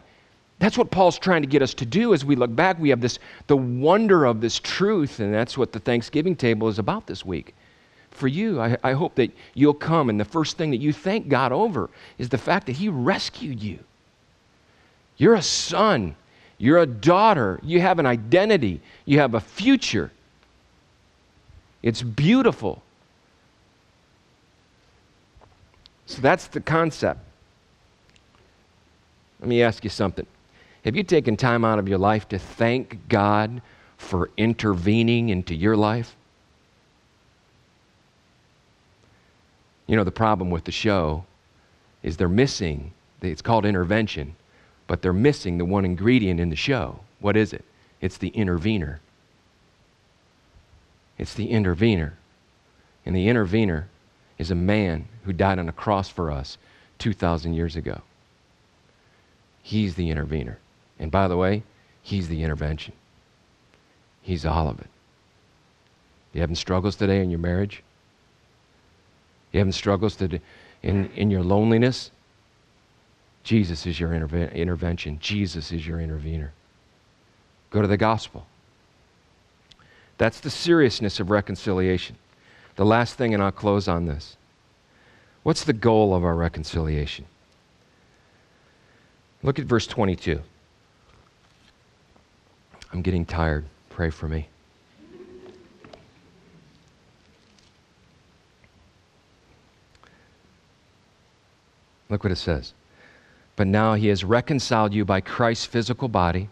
that's 0.58 0.76
what 0.76 0.90
Paul's 0.90 1.18
trying 1.18 1.40
to 1.40 1.48
get 1.48 1.62
us 1.62 1.72
to 1.74 1.86
do 1.86 2.12
as 2.12 2.26
we 2.26 2.36
look 2.36 2.54
back. 2.54 2.78
We 2.78 2.90
have 2.90 3.00
this, 3.00 3.18
the 3.46 3.56
wonder 3.56 4.26
of 4.26 4.42
this 4.42 4.58
truth, 4.58 5.18
and 5.18 5.32
that's 5.32 5.56
what 5.56 5.72
the 5.72 5.80
Thanksgiving 5.80 6.36
table 6.36 6.68
is 6.68 6.78
about 6.78 7.06
this 7.06 7.24
week. 7.24 7.54
For 8.10 8.28
you, 8.28 8.60
I, 8.60 8.76
I 8.84 8.92
hope 8.92 9.14
that 9.14 9.34
you'll 9.54 9.72
come, 9.72 10.10
and 10.10 10.20
the 10.20 10.26
first 10.26 10.58
thing 10.58 10.72
that 10.72 10.76
you 10.76 10.92
thank 10.92 11.26
God 11.30 11.52
over 11.52 11.88
is 12.18 12.28
the 12.28 12.36
fact 12.36 12.66
that 12.66 12.76
He 12.76 12.90
rescued 12.90 13.62
you. 13.62 13.78
You're 15.16 15.36
a 15.36 15.42
son 15.42 16.16
you're 16.60 16.78
a 16.78 16.86
daughter. 16.86 17.58
You 17.62 17.80
have 17.80 17.98
an 17.98 18.04
identity. 18.04 18.82
You 19.06 19.18
have 19.18 19.32
a 19.34 19.40
future. 19.40 20.12
It's 21.82 22.02
beautiful. 22.02 22.82
So 26.04 26.20
that's 26.20 26.48
the 26.48 26.60
concept. 26.60 27.20
Let 29.40 29.48
me 29.48 29.62
ask 29.62 29.84
you 29.84 29.90
something. 29.90 30.26
Have 30.84 30.94
you 30.94 31.02
taken 31.02 31.34
time 31.34 31.64
out 31.64 31.78
of 31.78 31.88
your 31.88 31.96
life 31.96 32.28
to 32.28 32.38
thank 32.38 33.08
God 33.08 33.62
for 33.96 34.28
intervening 34.36 35.30
into 35.30 35.54
your 35.54 35.78
life? 35.78 36.14
You 39.86 39.96
know, 39.96 40.04
the 40.04 40.12
problem 40.12 40.50
with 40.50 40.64
the 40.64 40.72
show 40.72 41.24
is 42.02 42.18
they're 42.18 42.28
missing, 42.28 42.92
it's 43.22 43.40
called 43.40 43.64
intervention 43.64 44.36
but 44.90 45.02
they're 45.02 45.12
missing 45.12 45.56
the 45.56 45.64
one 45.64 45.84
ingredient 45.84 46.40
in 46.40 46.50
the 46.50 46.56
show. 46.56 46.98
What 47.20 47.36
is 47.36 47.52
it? 47.52 47.64
It's 48.00 48.18
the 48.18 48.30
intervener. 48.30 48.98
It's 51.16 51.34
the 51.34 51.48
intervener. 51.48 52.14
And 53.06 53.14
the 53.14 53.28
intervener 53.28 53.88
is 54.36 54.50
a 54.50 54.56
man 54.56 55.06
who 55.22 55.32
died 55.32 55.60
on 55.60 55.68
a 55.68 55.72
cross 55.72 56.08
for 56.08 56.32
us 56.32 56.58
2,000 56.98 57.54
years 57.54 57.76
ago. 57.76 58.02
He's 59.62 59.94
the 59.94 60.10
intervener. 60.10 60.58
And 60.98 61.12
by 61.12 61.28
the 61.28 61.36
way, 61.36 61.62
he's 62.02 62.26
the 62.26 62.42
intervention. 62.42 62.94
He's 64.22 64.44
all 64.44 64.66
of 64.66 64.80
it. 64.80 64.88
You 66.32 66.40
having 66.40 66.56
struggles 66.56 66.96
today 66.96 67.22
in 67.22 67.30
your 67.30 67.38
marriage? 67.38 67.84
You 69.52 69.60
having 69.60 69.70
struggles 69.70 70.16
today 70.16 70.40
in, 70.82 71.10
in 71.14 71.30
your 71.30 71.44
loneliness? 71.44 72.10
Jesus 73.42 73.86
is 73.86 73.98
your 73.98 74.10
interve- 74.10 74.52
intervention. 74.54 75.18
Jesus 75.20 75.72
is 75.72 75.86
your 75.86 76.00
intervener. 76.00 76.52
Go 77.70 77.80
to 77.82 77.88
the 77.88 77.96
gospel. 77.96 78.46
That's 80.18 80.40
the 80.40 80.50
seriousness 80.50 81.20
of 81.20 81.30
reconciliation. 81.30 82.16
The 82.76 82.84
last 82.84 83.14
thing, 83.16 83.32
and 83.32 83.42
I'll 83.42 83.50
close 83.50 83.88
on 83.88 84.06
this. 84.06 84.36
What's 85.42 85.64
the 85.64 85.72
goal 85.72 86.14
of 86.14 86.24
our 86.24 86.34
reconciliation? 86.34 87.24
Look 89.42 89.58
at 89.58 89.64
verse 89.64 89.86
22. 89.86 90.40
I'm 92.92 93.02
getting 93.02 93.24
tired. 93.24 93.64
Pray 93.88 94.10
for 94.10 94.28
me. 94.28 94.48
Look 102.10 102.24
what 102.24 102.32
it 102.32 102.36
says. 102.36 102.74
But 103.56 103.66
now 103.66 103.94
he 103.94 104.08
has 104.08 104.24
reconciled 104.24 104.94
you 104.94 105.04
by 105.04 105.20
Christ's 105.20 105.66
physical 105.66 106.08
body 106.08 106.48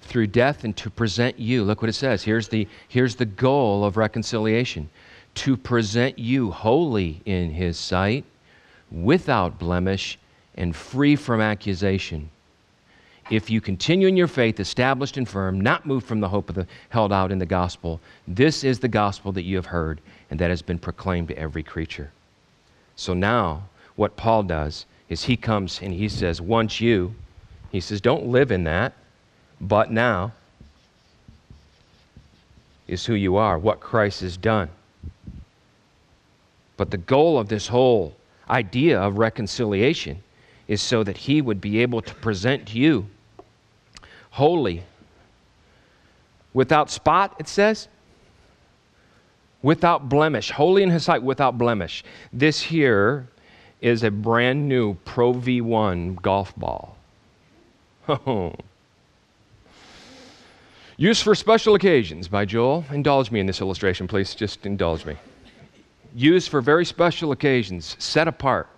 through 0.00 0.28
death 0.28 0.64
and 0.64 0.76
to 0.76 0.90
present 0.90 1.38
you. 1.38 1.64
Look 1.64 1.82
what 1.82 1.88
it 1.88 1.94
says. 1.94 2.22
Here's 2.22 2.48
the, 2.48 2.68
here's 2.88 3.16
the 3.16 3.24
goal 3.24 3.84
of 3.84 3.96
reconciliation 3.96 4.88
to 5.36 5.56
present 5.56 6.18
you 6.18 6.50
holy 6.50 7.20
in 7.26 7.50
his 7.50 7.76
sight, 7.78 8.24
without 8.90 9.58
blemish, 9.58 10.18
and 10.54 10.74
free 10.74 11.14
from 11.14 11.40
accusation. 11.40 12.30
If 13.28 13.50
you 13.50 13.60
continue 13.60 14.06
in 14.06 14.16
your 14.16 14.28
faith, 14.28 14.60
established 14.60 15.16
and 15.16 15.28
firm, 15.28 15.60
not 15.60 15.84
moved 15.84 16.06
from 16.06 16.20
the 16.20 16.28
hope 16.28 16.48
of 16.48 16.54
the 16.54 16.66
held 16.90 17.12
out 17.12 17.32
in 17.32 17.38
the 17.38 17.46
gospel, 17.46 18.00
this 18.26 18.64
is 18.64 18.78
the 18.78 18.88
gospel 18.88 19.32
that 19.32 19.42
you 19.42 19.56
have 19.56 19.66
heard 19.66 20.00
and 20.30 20.38
that 20.38 20.50
has 20.50 20.62
been 20.62 20.78
proclaimed 20.78 21.28
to 21.28 21.38
every 21.38 21.62
creature. 21.62 22.12
So 22.94 23.12
now, 23.12 23.68
what 23.96 24.16
Paul 24.16 24.44
does 24.44 24.86
is 25.08 25.24
he 25.24 25.36
comes 25.36 25.80
and 25.82 25.92
he 25.92 26.08
says, 26.08 26.40
Once 26.40 26.80
you, 26.80 27.14
he 27.70 27.80
says, 27.80 28.00
don't 28.00 28.26
live 28.26 28.50
in 28.50 28.64
that, 28.64 28.94
but 29.60 29.90
now 29.90 30.32
is 32.88 33.04
who 33.04 33.14
you 33.14 33.36
are, 33.36 33.58
what 33.58 33.80
Christ 33.80 34.20
has 34.20 34.36
done. 34.36 34.68
But 36.76 36.90
the 36.90 36.98
goal 36.98 37.38
of 37.38 37.48
this 37.48 37.66
whole 37.66 38.14
idea 38.48 39.00
of 39.00 39.18
reconciliation 39.18 40.22
is 40.68 40.82
so 40.82 41.02
that 41.02 41.16
he 41.16 41.40
would 41.40 41.60
be 41.60 41.80
able 41.80 42.02
to 42.02 42.14
present 42.14 42.74
you 42.74 43.06
holy, 44.30 44.82
without 46.52 46.90
spot, 46.90 47.34
it 47.38 47.48
says, 47.48 47.88
without 49.62 50.10
blemish, 50.10 50.50
holy 50.50 50.82
in 50.82 50.90
his 50.90 51.04
sight, 51.04 51.22
without 51.22 51.56
blemish. 51.56 52.04
This 52.34 52.60
here 52.60 53.26
is 53.80 54.02
a 54.02 54.10
brand 54.10 54.68
new 54.68 54.94
Pro 55.04 55.32
V1 55.34 56.20
golf 56.22 56.54
ball. 56.56 56.96
Used 60.96 61.22
for 61.22 61.34
special 61.34 61.74
occasions 61.74 62.26
by 62.28 62.46
Joel. 62.46 62.84
Indulge 62.90 63.30
me 63.30 63.40
in 63.40 63.46
this 63.46 63.60
illustration, 63.60 64.08
please. 64.08 64.34
Just 64.34 64.64
indulge 64.64 65.04
me. 65.04 65.16
Used 66.14 66.48
for 66.48 66.62
very 66.62 66.86
special 66.86 67.32
occasions, 67.32 67.96
set 67.98 68.26
apart. 68.26 68.68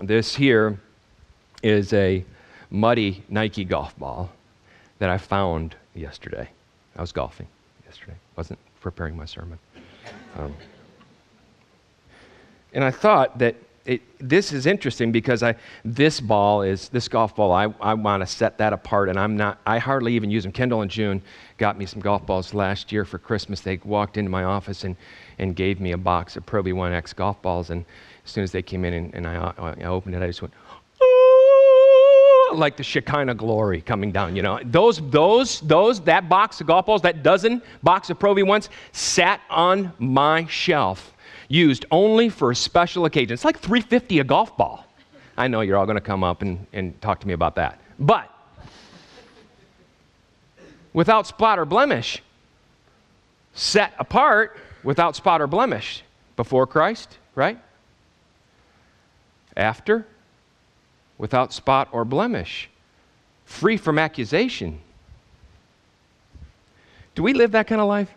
This 0.00 0.34
here 0.34 0.80
is 1.62 1.92
a 1.92 2.24
muddy 2.70 3.22
Nike 3.28 3.64
golf 3.64 3.98
ball 3.98 4.30
that 4.98 5.10
I 5.10 5.18
found 5.18 5.76
yesterday. 5.94 6.48
I 6.96 7.00
was 7.00 7.12
golfing 7.12 7.48
yesterday, 7.84 8.16
wasn't 8.36 8.58
preparing 8.80 9.16
my 9.16 9.26
sermon. 9.26 9.58
Um, 10.38 10.54
and 12.72 12.84
I 12.84 12.90
thought 12.90 13.38
that 13.38 13.56
it, 13.88 14.02
this 14.20 14.52
is 14.52 14.66
interesting 14.66 15.12
because 15.12 15.42
I, 15.42 15.54
this 15.82 16.20
ball 16.20 16.60
is, 16.60 16.90
this 16.90 17.08
golf 17.08 17.34
ball, 17.34 17.52
I, 17.52 17.72
I 17.80 17.94
want 17.94 18.20
to 18.20 18.26
set 18.26 18.58
that 18.58 18.74
apart 18.74 19.08
and 19.08 19.18
I'm 19.18 19.34
not, 19.34 19.60
I 19.66 19.78
hardly 19.78 20.12
even 20.14 20.30
use 20.30 20.42
them. 20.42 20.52
Kendall 20.52 20.82
and 20.82 20.90
June 20.90 21.22
got 21.56 21.78
me 21.78 21.86
some 21.86 22.00
golf 22.00 22.26
balls 22.26 22.52
last 22.52 22.92
year 22.92 23.06
for 23.06 23.18
Christmas. 23.18 23.62
They 23.62 23.78
walked 23.84 24.18
into 24.18 24.30
my 24.30 24.44
office 24.44 24.84
and, 24.84 24.94
and 25.38 25.56
gave 25.56 25.80
me 25.80 25.92
a 25.92 25.96
box 25.96 26.36
of 26.36 26.44
Pro 26.44 26.62
V1X 26.62 27.16
golf 27.16 27.40
balls. 27.40 27.70
And 27.70 27.86
as 28.26 28.30
soon 28.30 28.44
as 28.44 28.52
they 28.52 28.60
came 28.60 28.84
in 28.84 28.92
and, 28.92 29.14
and 29.14 29.26
I, 29.26 29.54
I 29.56 29.84
opened 29.84 30.14
it, 30.14 30.22
I 30.22 30.26
just 30.26 30.42
went, 30.42 30.52
like 32.52 32.76
the 32.76 32.82
Shekinah 32.82 33.36
glory 33.36 33.80
coming 33.80 34.12
down, 34.12 34.36
you 34.36 34.42
know. 34.42 34.60
Those, 34.64 35.00
those, 35.10 35.60
those, 35.60 36.00
that 36.02 36.28
box 36.28 36.60
of 36.60 36.66
golf 36.66 36.86
balls, 36.86 37.00
that 37.02 37.22
dozen 37.22 37.62
box 37.82 38.10
of 38.10 38.18
Pro 38.18 38.34
V1s 38.34 38.68
sat 38.92 39.40
on 39.48 39.92
my 39.98 40.46
shelf 40.46 41.14
used 41.48 41.86
only 41.90 42.28
for 42.28 42.50
a 42.50 42.56
special 42.56 43.06
occasion. 43.06 43.32
It's 43.32 43.44
like 43.44 43.58
350 43.58 44.20
a 44.20 44.24
golf 44.24 44.56
ball. 44.56 44.84
I 45.36 45.48
know 45.48 45.62
you're 45.62 45.76
all 45.76 45.86
going 45.86 45.96
to 45.96 46.00
come 46.00 46.22
up 46.22 46.42
and, 46.42 46.66
and 46.72 47.00
talk 47.00 47.20
to 47.20 47.26
me 47.26 47.32
about 47.32 47.56
that. 47.56 47.80
But 47.98 48.30
without 50.92 51.26
spot 51.26 51.58
or 51.58 51.64
blemish, 51.64 52.22
set 53.54 53.92
apart 53.98 54.56
without 54.82 55.16
spot 55.16 55.40
or 55.40 55.46
blemish 55.46 56.02
before 56.36 56.66
Christ, 56.66 57.18
right? 57.34 57.58
After, 59.56 60.06
without 61.16 61.52
spot 61.52 61.88
or 61.92 62.04
blemish, 62.04 62.68
free 63.44 63.76
from 63.76 63.98
accusation. 63.98 64.80
Do 67.14 67.22
we 67.22 67.32
live 67.32 67.52
that 67.52 67.66
kind 67.66 67.80
of 67.80 67.88
life? 67.88 68.12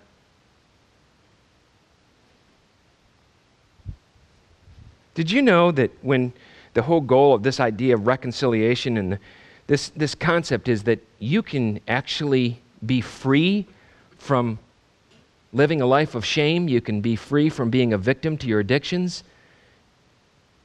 Did 5.22 5.30
you 5.30 5.44
know 5.44 5.72
that 5.74 5.92
when 6.02 6.34
the 6.74 6.82
whole 6.82 7.00
goal 7.00 7.36
of 7.36 7.44
this 7.44 7.60
idea 7.60 7.94
of 7.94 8.08
reconciliation 8.08 8.98
and 8.98 9.12
the, 9.12 9.20
this, 9.68 9.90
this 9.90 10.16
concept 10.16 10.68
is 10.68 10.82
that 10.86 10.98
you 11.20 11.44
can 11.44 11.80
actually 11.88 12.60
be 12.84 13.02
free 13.02 13.68
from 14.18 14.58
living 15.54 15.80
a 15.80 15.86
life 15.86 16.16
of 16.16 16.26
shame, 16.26 16.68
you 16.68 16.82
can 16.82 17.02
be 17.02 17.16
free 17.16 17.50
from 17.50 17.70
being 17.70 17.94
a 17.94 18.00
victim 18.00 18.36
to 18.40 18.48
your 18.48 18.62
addictions? 18.62 19.24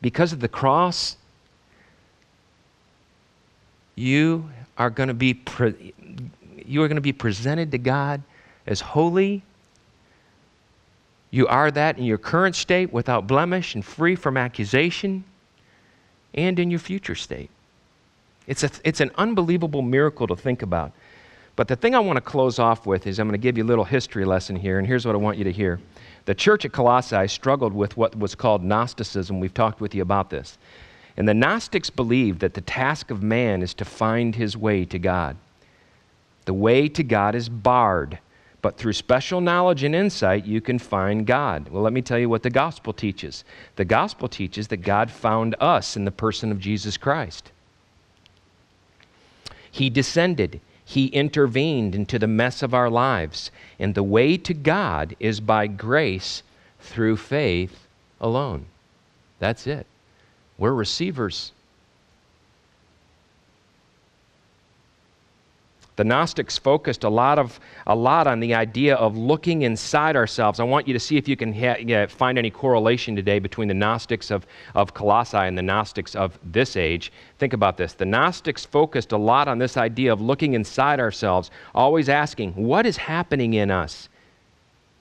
Because 0.00 0.32
of 0.32 0.40
the 0.40 0.48
cross, 0.48 1.18
you 3.94 4.48
are 4.78 4.88
going 4.88 5.08
to 5.08 5.14
be 5.14 5.34
pre- 5.34 5.92
you 6.64 6.82
are 6.82 6.88
going 6.88 6.96
to 6.96 7.02
be 7.02 7.12
presented 7.12 7.72
to 7.72 7.78
God 7.78 8.22
as 8.66 8.80
holy 8.80 9.42
you 11.30 11.46
are 11.46 11.70
that 11.70 11.98
in 11.98 12.04
your 12.04 12.18
current 12.18 12.54
state 12.54 12.92
without 12.92 13.26
blemish 13.26 13.74
and 13.74 13.84
free 13.84 14.14
from 14.14 14.36
accusation, 14.36 15.24
and 16.34 16.58
in 16.58 16.70
your 16.70 16.80
future 16.80 17.14
state. 17.14 17.50
It's, 18.46 18.62
a, 18.62 18.70
it's 18.84 19.00
an 19.00 19.10
unbelievable 19.16 19.82
miracle 19.82 20.26
to 20.26 20.36
think 20.36 20.62
about. 20.62 20.92
But 21.56 21.68
the 21.68 21.76
thing 21.76 21.94
I 21.94 21.98
want 21.98 22.18
to 22.18 22.20
close 22.20 22.58
off 22.58 22.86
with 22.86 23.06
is 23.06 23.18
I'm 23.18 23.26
going 23.26 23.32
to 23.32 23.42
give 23.42 23.56
you 23.56 23.64
a 23.64 23.66
little 23.66 23.84
history 23.84 24.24
lesson 24.24 24.54
here, 24.54 24.78
and 24.78 24.86
here's 24.86 25.06
what 25.06 25.14
I 25.14 25.18
want 25.18 25.38
you 25.38 25.44
to 25.44 25.52
hear. 25.52 25.80
The 26.26 26.34
church 26.34 26.64
at 26.64 26.72
Colossae 26.72 27.28
struggled 27.28 27.72
with 27.72 27.96
what 27.96 28.16
was 28.16 28.34
called 28.34 28.62
Gnosticism. 28.62 29.40
We've 29.40 29.54
talked 29.54 29.80
with 29.80 29.94
you 29.94 30.02
about 30.02 30.28
this. 30.28 30.58
And 31.16 31.26
the 31.26 31.34
Gnostics 31.34 31.88
believed 31.88 32.40
that 32.40 32.54
the 32.54 32.60
task 32.60 33.10
of 33.10 33.22
man 33.22 33.62
is 33.62 33.72
to 33.74 33.86
find 33.86 34.34
his 34.34 34.56
way 34.56 34.84
to 34.84 34.98
God. 34.98 35.36
The 36.44 36.54
way 36.54 36.88
to 36.88 37.02
God 37.02 37.34
is 37.34 37.48
barred 37.48 38.18
but 38.66 38.76
through 38.76 38.94
special 38.94 39.40
knowledge 39.40 39.84
and 39.84 39.94
insight, 39.94 40.44
you 40.44 40.60
can 40.60 40.76
find 40.76 41.24
God. 41.24 41.68
Well, 41.68 41.84
let 41.84 41.92
me 41.92 42.02
tell 42.02 42.18
you 42.18 42.28
what 42.28 42.42
the 42.42 42.50
gospel 42.50 42.92
teaches. 42.92 43.44
The 43.76 43.84
gospel 43.84 44.26
teaches 44.26 44.66
that 44.66 44.78
God 44.78 45.08
found 45.08 45.54
us 45.60 45.96
in 45.96 46.04
the 46.04 46.10
person 46.10 46.50
of 46.50 46.58
Jesus 46.58 46.96
Christ. 46.96 47.52
He 49.70 49.88
descended, 49.88 50.60
He 50.84 51.06
intervened 51.06 51.94
into 51.94 52.18
the 52.18 52.26
mess 52.26 52.60
of 52.60 52.74
our 52.74 52.90
lives. 52.90 53.52
And 53.78 53.94
the 53.94 54.02
way 54.02 54.36
to 54.38 54.52
God 54.52 55.14
is 55.20 55.38
by 55.38 55.68
grace 55.68 56.42
through 56.80 57.18
faith 57.18 57.86
alone. 58.20 58.66
That's 59.38 59.68
it. 59.68 59.86
We're 60.58 60.74
receivers. 60.74 61.52
The 65.96 66.04
Gnostics 66.04 66.58
focused 66.58 67.04
a 67.04 67.08
lot, 67.08 67.38
of, 67.38 67.58
a 67.86 67.96
lot 67.96 68.26
on 68.26 68.40
the 68.40 68.54
idea 68.54 68.96
of 68.96 69.16
looking 69.16 69.62
inside 69.62 70.14
ourselves. 70.14 70.60
I 70.60 70.64
want 70.64 70.86
you 70.86 70.92
to 70.92 71.00
see 71.00 71.16
if 71.16 71.26
you 71.26 71.36
can 71.36 71.54
ha- 71.54 71.78
yeah, 71.80 72.04
find 72.04 72.36
any 72.36 72.50
correlation 72.50 73.16
today 73.16 73.38
between 73.38 73.68
the 73.68 73.74
Gnostics 73.74 74.30
of, 74.30 74.46
of 74.74 74.92
Colossae 74.92 75.38
and 75.38 75.56
the 75.56 75.62
Gnostics 75.62 76.14
of 76.14 76.38
this 76.44 76.76
age. 76.76 77.10
Think 77.38 77.54
about 77.54 77.78
this. 77.78 77.94
The 77.94 78.04
Gnostics 78.04 78.66
focused 78.66 79.12
a 79.12 79.16
lot 79.16 79.48
on 79.48 79.58
this 79.58 79.78
idea 79.78 80.12
of 80.12 80.20
looking 80.20 80.52
inside 80.52 81.00
ourselves, 81.00 81.50
always 81.74 82.10
asking, 82.10 82.52
what 82.52 82.84
is 82.84 82.98
happening 82.98 83.54
in 83.54 83.70
us? 83.70 84.10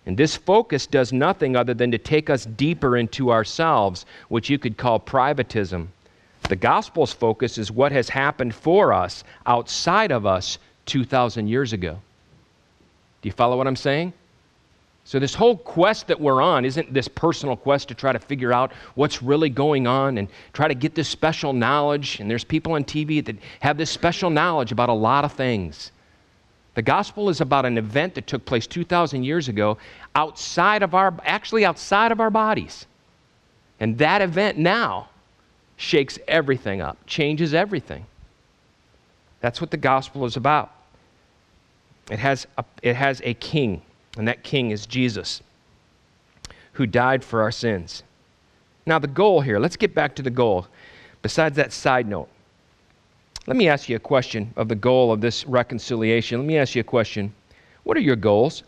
And 0.05 0.15
this 0.15 0.37
focus 0.37 0.87
does 0.87 1.11
nothing 1.11 1.57
other 1.57 1.73
than 1.73 1.91
to 1.91 1.97
take 1.97 2.29
us 2.29 2.45
deeper 2.45 2.95
into 2.95 3.31
ourselves, 3.31 4.05
which 4.29 4.49
you 4.49 4.57
could 4.57 4.77
call 4.77 5.01
privatism. 5.01 5.87
The 6.47 6.55
gospel's 6.55 7.11
focus 7.11 7.57
is 7.57 7.69
what 7.69 7.91
has 7.91 8.07
happened 8.07 8.55
for 8.55 8.93
us 8.93 9.23
outside 9.45 10.11
of 10.11 10.25
us 10.25 10.59
2,000 10.85 11.47
years 11.47 11.73
ago. 11.73 11.99
Do 13.21 13.29
you 13.29 13.33
follow 13.33 13.57
what 13.57 13.67
I'm 13.67 13.75
saying? 13.75 14.13
So, 15.07 15.19
this 15.19 15.35
whole 15.35 15.57
quest 15.57 16.07
that 16.07 16.19
we're 16.19 16.41
on 16.41 16.65
isn't 16.65 16.91
this 16.91 17.07
personal 17.07 17.55
quest 17.55 17.87
to 17.89 17.93
try 17.93 18.11
to 18.11 18.17
figure 18.17 18.51
out 18.51 18.71
what's 18.95 19.21
really 19.21 19.49
going 19.49 19.85
on 19.85 20.17
and 20.17 20.27
try 20.51 20.67
to 20.67 20.73
get 20.73 20.95
this 20.95 21.07
special 21.07 21.53
knowledge. 21.53 22.19
And 22.19 22.29
there's 22.29 22.43
people 22.43 22.73
on 22.73 22.83
TV 22.83 23.23
that 23.25 23.35
have 23.59 23.77
this 23.77 23.91
special 23.91 24.31
knowledge 24.31 24.71
about 24.71 24.89
a 24.89 24.93
lot 24.93 25.23
of 25.23 25.33
things. 25.33 25.91
The 26.73 26.81
gospel 26.81 27.29
is 27.29 27.39
about 27.39 27.65
an 27.65 27.77
event 27.77 28.15
that 28.15 28.25
took 28.27 28.45
place 28.45 28.67
2,000 28.67 29.23
years 29.23 29.47
ago 29.47 29.77
outside 30.15 30.83
of 30.83 30.93
our, 30.93 31.13
actually 31.23 31.65
outside 31.65 32.11
of 32.11 32.19
our 32.19 32.31
bodies. 32.31 32.87
And 33.79 33.97
that 33.99 34.21
event 34.21 34.57
now 34.57 35.09
shakes 35.77 36.19
everything 36.27 36.81
up, 36.81 36.97
changes 37.05 37.53
everything. 37.53 38.05
That's 39.39 39.61
what 39.61 39.71
the 39.71 39.77
gospel 39.77 40.25
is 40.25 40.35
about. 40.35 40.71
It 42.09 42.19
has 42.19 42.47
a, 42.57 42.65
it 42.81 42.95
has 42.95 43.21
a 43.23 43.33
king. 43.35 43.81
And 44.17 44.27
that 44.27 44.43
king 44.43 44.71
is 44.71 44.85
Jesus, 44.85 45.41
who 46.73 46.85
died 46.85 47.23
for 47.23 47.41
our 47.41 47.51
sins. 47.51 48.03
Now, 48.85 48.99
the 48.99 49.07
goal 49.07 49.41
here, 49.41 49.59
let's 49.59 49.75
get 49.75 49.93
back 49.93 50.15
to 50.15 50.21
the 50.21 50.29
goal. 50.29 50.67
Besides 51.21 51.55
that 51.55 51.73
side 51.73 52.07
note, 52.07 52.29
let 53.47 53.57
me 53.57 53.67
ask 53.67 53.89
you 53.89 53.95
a 53.95 53.99
question 53.99 54.53
of 54.55 54.67
the 54.67 54.75
goal 54.75 55.11
of 55.11 55.21
this 55.21 55.45
reconciliation. 55.45 56.39
Let 56.39 56.47
me 56.47 56.57
ask 56.57 56.75
you 56.75 56.81
a 56.81 56.83
question. 56.83 57.33
What 57.83 57.97
are 57.97 58.01
your 58.01 58.15
goals? 58.15 58.63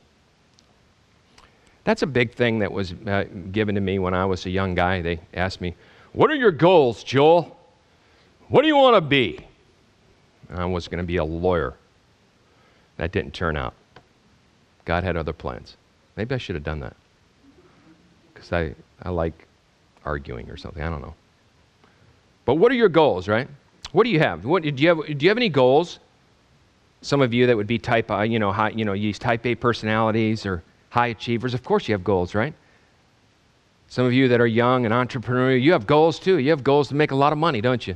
That's 1.84 2.02
a 2.02 2.08
big 2.08 2.34
thing 2.34 2.60
that 2.60 2.72
was 2.72 2.94
uh, 3.08 3.26
given 3.52 3.76
to 3.76 3.82
me 3.82 3.98
when 3.98 4.14
I 4.14 4.26
was 4.26 4.46
a 4.46 4.50
young 4.50 4.76
guy. 4.76 5.02
They 5.02 5.20
asked 5.34 5.62
me, 5.62 5.74
What 6.14 6.30
are 6.30 6.36
your 6.36 6.52
goals, 6.52 7.04
Joel? 7.04 7.58
What 8.50 8.62
do 8.62 8.68
you 8.68 8.76
want 8.76 8.96
to 8.96 9.02
be? 9.02 9.40
I 10.54 10.66
was 10.66 10.88
going 10.88 11.00
to 11.00 11.08
be 11.08 11.18
a 11.18 11.24
lawyer. 11.24 11.76
That 12.98 13.12
didn't 13.12 13.34
turn 13.34 13.56
out. 13.56 13.74
God 14.86 15.04
had 15.04 15.18
other 15.18 15.34
plans. 15.34 15.78
Maybe 16.16 16.34
I 16.34 16.38
should 16.38 16.56
have 16.56 16.64
done 16.64 16.80
that. 16.80 16.96
Because 18.34 18.52
I, 18.52 18.74
I 19.04 19.10
like 19.10 19.48
arguing 20.06 20.50
or 20.50 20.58
something. 20.58 20.82
I 20.82 20.90
don't 20.90 21.02
know. 21.02 21.14
But 22.46 22.56
what 22.56 22.72
are 22.72 22.76
your 22.76 22.90
goals, 22.90 23.28
right? 23.28 23.48
What 23.92 24.04
do 24.04 24.10
you 24.10 24.20
have? 24.20 24.46
What, 24.46 24.64
do, 24.64 24.70
you 24.70 24.88
have 24.90 25.06
do 25.18 25.26
you 25.26 25.30
have 25.30 25.38
any 25.38 25.50
goals? 25.50 26.00
Some 27.02 27.22
of 27.22 27.34
you 27.34 27.46
that 27.48 27.56
would 27.56 27.68
be 27.68 27.78
type, 27.78 28.10
uh, 28.10 28.22
you 28.22 28.40
know, 28.40 28.52
high, 28.52 28.70
you 28.70 28.86
know, 28.86 28.94
use 28.94 29.20
type 29.20 29.46
A 29.46 29.56
personalities 29.56 30.46
or 30.46 30.64
high 30.90 31.08
achievers. 31.08 31.54
Of 31.54 31.64
course, 31.64 31.88
you 31.88 31.94
have 31.94 32.04
goals, 32.04 32.34
right? 32.34 32.54
Some 33.90 34.06
of 34.06 34.14
you 34.14 34.28
that 34.30 34.42
are 34.42 34.48
young 34.48 34.86
and 34.86 34.94
entrepreneurial, 34.94 35.62
you 35.62 35.72
have 35.72 35.86
goals 35.86 36.20
too. 36.20 36.40
You 36.40 36.50
have 36.50 36.64
goals 36.64 36.90
to 36.90 36.96
make 36.96 37.12
a 37.12 37.16
lot 37.16 37.32
of 37.32 37.40
money, 37.40 37.62
don't 37.62 37.86
you? 37.86 37.96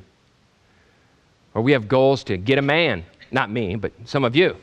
Or 1.53 1.61
we 1.61 1.73
have 1.73 1.87
goals 1.87 2.23
to 2.25 2.37
get 2.37 2.57
a 2.57 2.61
man. 2.61 3.03
Not 3.31 3.49
me, 3.49 3.75
but 3.75 3.91
some 4.05 4.23
of 4.23 4.35
you. 4.35 4.55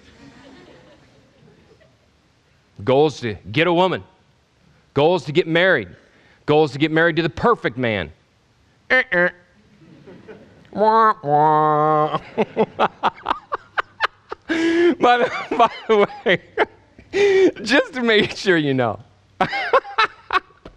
Goals 2.85 3.21
to 3.21 3.35
get 3.51 3.67
a 3.67 3.73
woman. 3.73 4.05
Goals 4.95 5.25
to 5.25 5.33
get 5.33 5.47
married. 5.47 5.89
Goals 6.47 6.73
to 6.73 6.79
get 6.79 6.91
married 6.91 7.17
to 7.17 7.23
the 7.23 7.31
perfect 7.31 7.77
man. 7.77 8.13
By, 14.49 15.19
the, 15.19 15.31
by 15.59 15.71
the 15.89 16.09
way, 16.17 16.41
just 17.63 17.93
to 17.93 18.03
make 18.03 18.35
sure 18.35 18.57
you 18.57 18.73
know, 18.73 18.99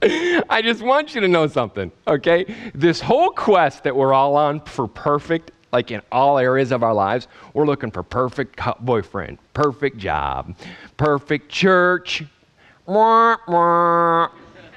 I 0.02 0.62
just 0.62 0.82
want 0.82 1.16
you 1.16 1.22
to 1.22 1.28
know 1.28 1.48
something, 1.48 1.90
okay? 2.06 2.54
This 2.76 3.00
whole 3.00 3.30
quest 3.30 3.84
that 3.84 3.96
we're 3.96 4.14
all 4.14 4.36
on 4.36 4.60
for 4.62 4.88
perfect 4.88 5.52
like 5.72 5.92
in 5.92 6.02
all 6.12 6.38
areas 6.38 6.72
of 6.72 6.84
our 6.84 6.94
lives, 6.94 7.28
we're 7.54 7.66
looking 7.66 7.92
for 7.92 8.04
perfect 8.04 8.60
boyfriend, 8.82 9.38
perfect 9.54 9.98
job, 9.98 10.56
perfect 10.98 11.50
church. 11.50 12.24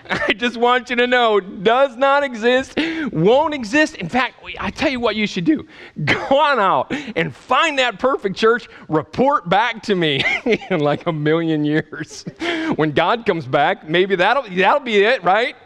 I 0.11 0.35
just 0.35 0.59
want 0.59 0.90
you 0.90 0.96
to 0.96 1.07
know 1.07 1.40
does 1.40 1.96
not 1.96 2.22
exist, 2.22 2.78
won't 3.11 3.54
exist. 3.54 3.96
In 3.96 4.09
fact, 4.09 4.44
I 4.61 4.70
tell 4.70 4.90
you 4.90 5.00
what 5.00 5.16
you 5.16 5.26
should 5.26 5.44
do. 5.44 5.66
Go 6.04 6.38
on 6.38 6.59
out 6.59 6.92
and 7.16 7.35
find 7.35 7.78
that 7.78 7.98
perfect 7.98 8.37
church, 8.37 8.68
report 8.88 9.48
back 9.48 9.83
to 9.85 9.94
me 9.94 10.22
in 10.70 10.80
like 10.80 11.07
a 11.07 11.12
million 11.12 11.64
years. 11.64 12.24
When 12.76 12.92
God 12.92 13.24
comes 13.24 13.46
back, 13.46 13.88
maybe 13.88 14.16
that'll 14.16 14.42
that'll 14.42 14.80
be 14.80 14.98
it, 14.98 15.24
right? 15.24 15.57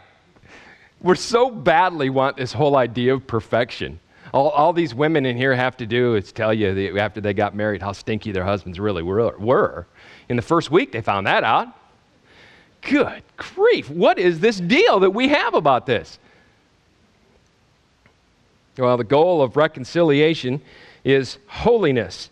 We're 1.01 1.15
so 1.15 1.49
badly 1.49 2.09
want 2.09 2.37
this 2.37 2.53
whole 2.53 2.75
idea 2.75 3.13
of 3.13 3.25
perfection. 3.27 3.99
All, 4.33 4.49
all 4.49 4.73
these 4.73 4.93
women 4.93 5.25
in 5.25 5.37
here 5.37 5.55
have 5.55 5.77
to 5.77 5.85
do 5.85 6.15
is 6.15 6.31
tell 6.31 6.53
you 6.53 6.97
after 6.97 7.21
they 7.21 7.33
got 7.33 7.55
married 7.55 7.81
how 7.81 7.91
stinky 7.91 8.31
their 8.31 8.43
husbands 8.43 8.79
really 8.79 9.03
were, 9.03 9.37
were. 9.37 9.87
In 10.27 10.35
the 10.35 10.41
first 10.41 10.69
week, 10.71 10.91
they 10.91 11.01
found 11.01 11.25
that 11.27 11.43
out. 11.43 11.67
Good 12.81 13.23
grief, 13.35 13.89
what 13.89 14.17
is 14.17 14.39
this 14.39 14.59
deal 14.59 14.99
that 15.01 15.11
we 15.11 15.29
have 15.29 15.53
about 15.53 15.85
this? 15.85 16.19
Well, 18.77 18.95
the 18.95 19.03
goal 19.03 19.41
of 19.41 19.57
reconciliation 19.57 20.61
is 21.03 21.37
holiness. 21.47 22.29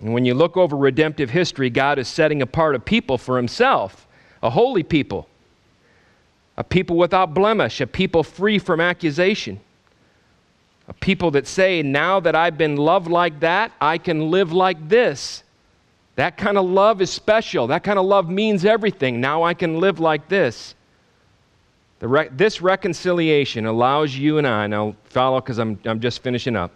And 0.00 0.12
when 0.12 0.24
you 0.24 0.34
look 0.34 0.56
over 0.56 0.76
redemptive 0.76 1.30
history, 1.30 1.70
God 1.70 1.98
is 1.98 2.08
setting 2.08 2.42
apart 2.42 2.74
a 2.74 2.78
people 2.78 3.16
for 3.16 3.36
himself, 3.36 4.06
a 4.42 4.50
holy 4.50 4.82
people 4.82 5.28
a 6.60 6.62
people 6.62 6.98
without 6.98 7.32
blemish, 7.32 7.80
a 7.80 7.86
people 7.86 8.22
free 8.22 8.58
from 8.58 8.82
accusation, 8.82 9.58
a 10.88 10.92
people 10.92 11.30
that 11.30 11.46
say, 11.46 11.82
Now 11.82 12.20
that 12.20 12.36
I've 12.36 12.58
been 12.58 12.76
loved 12.76 13.08
like 13.08 13.40
that, 13.40 13.72
I 13.80 13.96
can 13.96 14.30
live 14.30 14.52
like 14.52 14.86
this. 14.86 15.42
That 16.16 16.36
kind 16.36 16.58
of 16.58 16.66
love 16.66 17.00
is 17.00 17.08
special. 17.08 17.68
That 17.68 17.82
kind 17.82 17.98
of 17.98 18.04
love 18.04 18.28
means 18.28 18.66
everything. 18.66 19.22
Now 19.22 19.42
I 19.42 19.54
can 19.54 19.80
live 19.80 20.00
like 20.00 20.28
this. 20.28 20.74
Re- 22.02 22.28
this 22.30 22.60
reconciliation 22.60 23.64
allows 23.64 24.14
you 24.14 24.36
and 24.36 24.46
I, 24.46 24.66
now 24.66 24.96
follow 25.04 25.40
because 25.40 25.58
I'm, 25.58 25.80
I'm 25.86 25.98
just 25.98 26.22
finishing 26.22 26.56
up, 26.56 26.72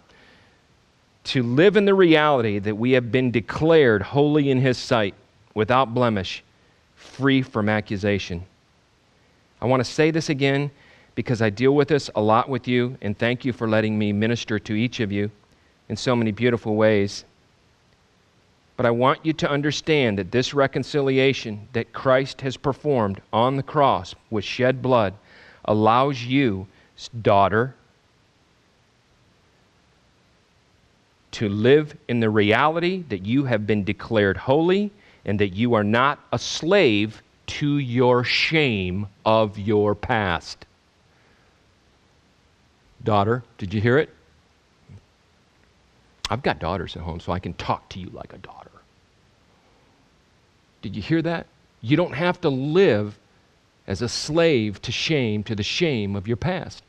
to 1.25 1.43
live 1.43 1.77
in 1.77 1.85
the 1.85 1.93
reality 1.93 2.57
that 2.57 2.75
we 2.75 2.93
have 2.93 3.11
been 3.11 3.29
declared 3.29 4.01
holy 4.01 4.49
in 4.49 4.59
His 4.59 4.79
sight, 4.79 5.13
without 5.53 5.93
blemish, 5.93 6.43
free 6.95 7.43
from 7.43 7.69
accusation. 7.69 8.47
I 9.65 9.67
want 9.67 9.83
to 9.83 9.91
say 9.91 10.11
this 10.11 10.29
again 10.29 10.69
because 11.15 11.41
I 11.41 11.49
deal 11.49 11.73
with 11.73 11.87
this 11.87 12.11
a 12.13 12.21
lot 12.21 12.47
with 12.49 12.67
you, 12.67 12.99
and 13.01 13.17
thank 13.17 13.43
you 13.43 13.51
for 13.51 13.67
letting 13.67 13.97
me 13.97 14.13
minister 14.13 14.59
to 14.59 14.75
each 14.75 14.99
of 14.99 15.11
you 15.11 15.31
in 15.89 15.95
so 15.95 16.15
many 16.15 16.31
beautiful 16.31 16.75
ways. 16.75 17.25
But 18.77 18.85
I 18.85 18.91
want 18.91 19.25
you 19.25 19.33
to 19.33 19.49
understand 19.49 20.19
that 20.19 20.31
this 20.31 20.53
reconciliation 20.53 21.67
that 21.73 21.93
Christ 21.93 22.41
has 22.41 22.57
performed 22.57 23.21
on 23.33 23.55
the 23.55 23.63
cross 23.63 24.13
with 24.29 24.45
shed 24.45 24.83
blood 24.83 25.15
allows 25.63 26.21
you, 26.21 26.67
daughter, 27.23 27.73
to 31.31 31.49
live 31.49 31.97
in 32.07 32.19
the 32.19 32.29
reality 32.29 33.03
that 33.09 33.25
you 33.25 33.45
have 33.45 33.65
been 33.65 33.83
declared 33.83 34.37
holy 34.37 34.91
and 35.25 35.39
that 35.39 35.55
you 35.55 35.73
are 35.73 35.83
not 35.83 36.19
a 36.31 36.37
slave 36.37 37.23
to 37.47 37.77
your 37.77 38.23
shame 38.23 39.07
of 39.25 39.57
your 39.57 39.95
past. 39.95 40.65
Daughter, 43.03 43.43
did 43.57 43.73
you 43.73 43.81
hear 43.81 43.97
it? 43.97 44.09
I've 46.29 46.41
got 46.41 46.59
daughters 46.59 46.95
at 46.95 47.03
home, 47.03 47.19
so 47.19 47.31
I 47.31 47.39
can 47.39 47.53
talk 47.53 47.87
to 47.89 47.99
you 47.99 48.09
like 48.09 48.33
a 48.33 48.37
daughter. 48.37 48.71
Did 50.81 50.95
you 50.95 51.01
hear 51.01 51.21
that? 51.21 51.47
You 51.81 51.97
don't 51.97 52.13
have 52.13 52.41
to 52.41 52.49
live 52.49 53.17
as 53.87 54.01
a 54.01 54.09
slave 54.09 54.81
to 54.81 54.91
shame, 54.91 55.43
to 55.43 55.55
the 55.55 55.63
shame 55.63 56.15
of 56.15 56.27
your 56.27 56.37
past. 56.37 56.83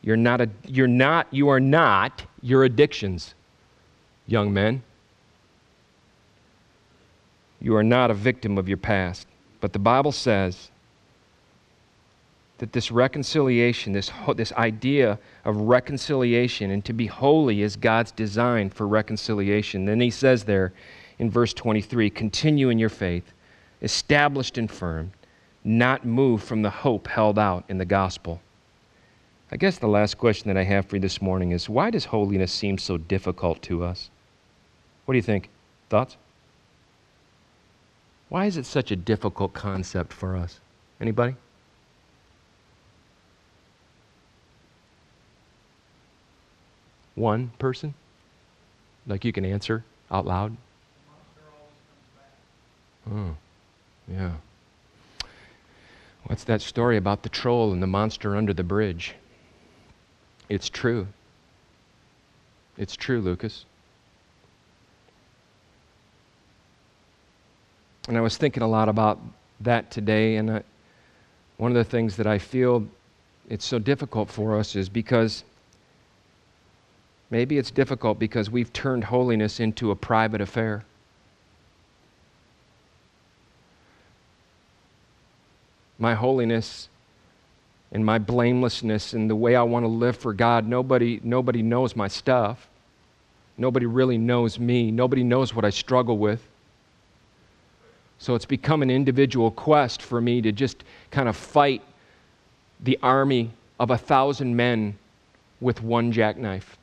You're 0.00 0.16
not, 0.16 0.40
a, 0.40 0.48
you're 0.66 0.88
not, 0.88 1.26
you 1.30 1.48
are 1.48 1.60
not 1.60 2.24
your 2.40 2.64
addictions, 2.64 3.34
young 4.26 4.52
men. 4.52 4.82
You 7.62 7.76
are 7.76 7.84
not 7.84 8.10
a 8.10 8.14
victim 8.14 8.58
of 8.58 8.68
your 8.68 8.76
past. 8.76 9.28
But 9.60 9.72
the 9.72 9.78
Bible 9.78 10.10
says 10.10 10.70
that 12.58 12.72
this 12.72 12.90
reconciliation, 12.90 13.92
this, 13.92 14.10
this 14.36 14.52
idea 14.54 15.18
of 15.44 15.56
reconciliation, 15.56 16.72
and 16.72 16.84
to 16.84 16.92
be 16.92 17.06
holy 17.06 17.62
is 17.62 17.76
God's 17.76 18.10
design 18.10 18.68
for 18.68 18.88
reconciliation. 18.88 19.84
Then 19.84 20.00
he 20.00 20.10
says 20.10 20.42
there 20.42 20.72
in 21.20 21.30
verse 21.30 21.54
23 21.54 22.10
continue 22.10 22.68
in 22.68 22.80
your 22.80 22.88
faith, 22.88 23.32
established 23.80 24.58
and 24.58 24.68
firm, 24.68 25.12
not 25.62 26.04
moved 26.04 26.44
from 26.44 26.62
the 26.62 26.70
hope 26.70 27.06
held 27.06 27.38
out 27.38 27.64
in 27.68 27.78
the 27.78 27.84
gospel. 27.84 28.40
I 29.52 29.56
guess 29.56 29.78
the 29.78 29.86
last 29.86 30.18
question 30.18 30.48
that 30.48 30.56
I 30.56 30.64
have 30.64 30.86
for 30.86 30.96
you 30.96 31.00
this 31.00 31.22
morning 31.22 31.52
is 31.52 31.68
why 31.68 31.90
does 31.90 32.06
holiness 32.06 32.50
seem 32.50 32.78
so 32.78 32.96
difficult 32.96 33.62
to 33.62 33.84
us? 33.84 34.10
What 35.04 35.12
do 35.12 35.18
you 35.18 35.22
think? 35.22 35.48
Thoughts? 35.88 36.16
Why 38.32 38.46
is 38.46 38.56
it 38.56 38.64
such 38.64 38.90
a 38.90 38.96
difficult 38.96 39.52
concept 39.52 40.10
for 40.10 40.38
us? 40.38 40.58
Anybody? 41.02 41.34
One 47.14 47.50
person? 47.58 47.92
Like 49.06 49.26
you 49.26 49.34
can 49.34 49.44
answer? 49.44 49.84
out 50.10 50.24
loud. 50.24 50.56
Oh, 53.12 53.36
yeah. 54.10 54.32
What's 56.24 56.44
that 56.44 56.62
story 56.62 56.96
about 56.96 57.24
the 57.24 57.28
troll 57.28 57.70
and 57.74 57.82
the 57.82 57.86
monster 57.86 58.34
under 58.34 58.54
the 58.54 58.64
bridge? 58.64 59.14
It's 60.48 60.70
true. 60.70 61.06
It's 62.78 62.96
true, 62.96 63.20
Lucas. 63.20 63.66
And 68.08 68.18
I 68.18 68.20
was 68.20 68.36
thinking 68.36 68.62
a 68.62 68.68
lot 68.68 68.88
about 68.88 69.20
that 69.60 69.90
today, 69.90 70.36
and 70.36 70.50
I, 70.50 70.62
one 71.56 71.70
of 71.70 71.76
the 71.76 71.84
things 71.84 72.16
that 72.16 72.26
I 72.26 72.38
feel 72.38 72.86
it's 73.48 73.64
so 73.64 73.78
difficult 73.78 74.28
for 74.30 74.58
us 74.58 74.74
is 74.74 74.88
because 74.88 75.44
maybe 77.30 77.58
it's 77.58 77.70
difficult 77.70 78.18
because 78.18 78.50
we've 78.50 78.72
turned 78.72 79.04
holiness 79.04 79.60
into 79.60 79.90
a 79.90 79.96
private 79.96 80.40
affair. 80.40 80.84
My 85.98 86.14
holiness 86.14 86.88
and 87.92 88.04
my 88.04 88.18
blamelessness 88.18 89.12
and 89.12 89.28
the 89.28 89.36
way 89.36 89.54
I 89.54 89.62
want 89.62 89.84
to 89.84 89.88
live 89.88 90.16
for 90.16 90.32
God, 90.32 90.66
nobody, 90.66 91.20
nobody 91.22 91.62
knows 91.62 91.94
my 91.94 92.08
stuff. 92.08 92.68
Nobody 93.58 93.86
really 93.86 94.18
knows 94.18 94.58
me. 94.58 94.90
Nobody 94.90 95.22
knows 95.22 95.54
what 95.54 95.64
I 95.64 95.70
struggle 95.70 96.18
with. 96.18 96.42
So 98.22 98.36
it's 98.36 98.46
become 98.46 98.82
an 98.82 98.90
individual 98.90 99.50
quest 99.50 100.00
for 100.00 100.20
me 100.20 100.40
to 100.42 100.52
just 100.52 100.84
kind 101.10 101.28
of 101.28 101.36
fight 101.36 101.82
the 102.78 102.96
army 103.02 103.50
of 103.80 103.90
a 103.90 103.98
thousand 103.98 104.54
men 104.54 104.96
with 105.60 105.82
one 105.82 106.12
jackknife. 106.12 106.76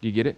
Do 0.00 0.08
you 0.08 0.12
get 0.12 0.26
it? 0.26 0.36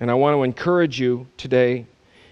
And 0.00 0.10
I 0.10 0.14
want 0.14 0.34
to 0.34 0.42
encourage 0.42 0.98
you 0.98 1.28
today 1.36 1.86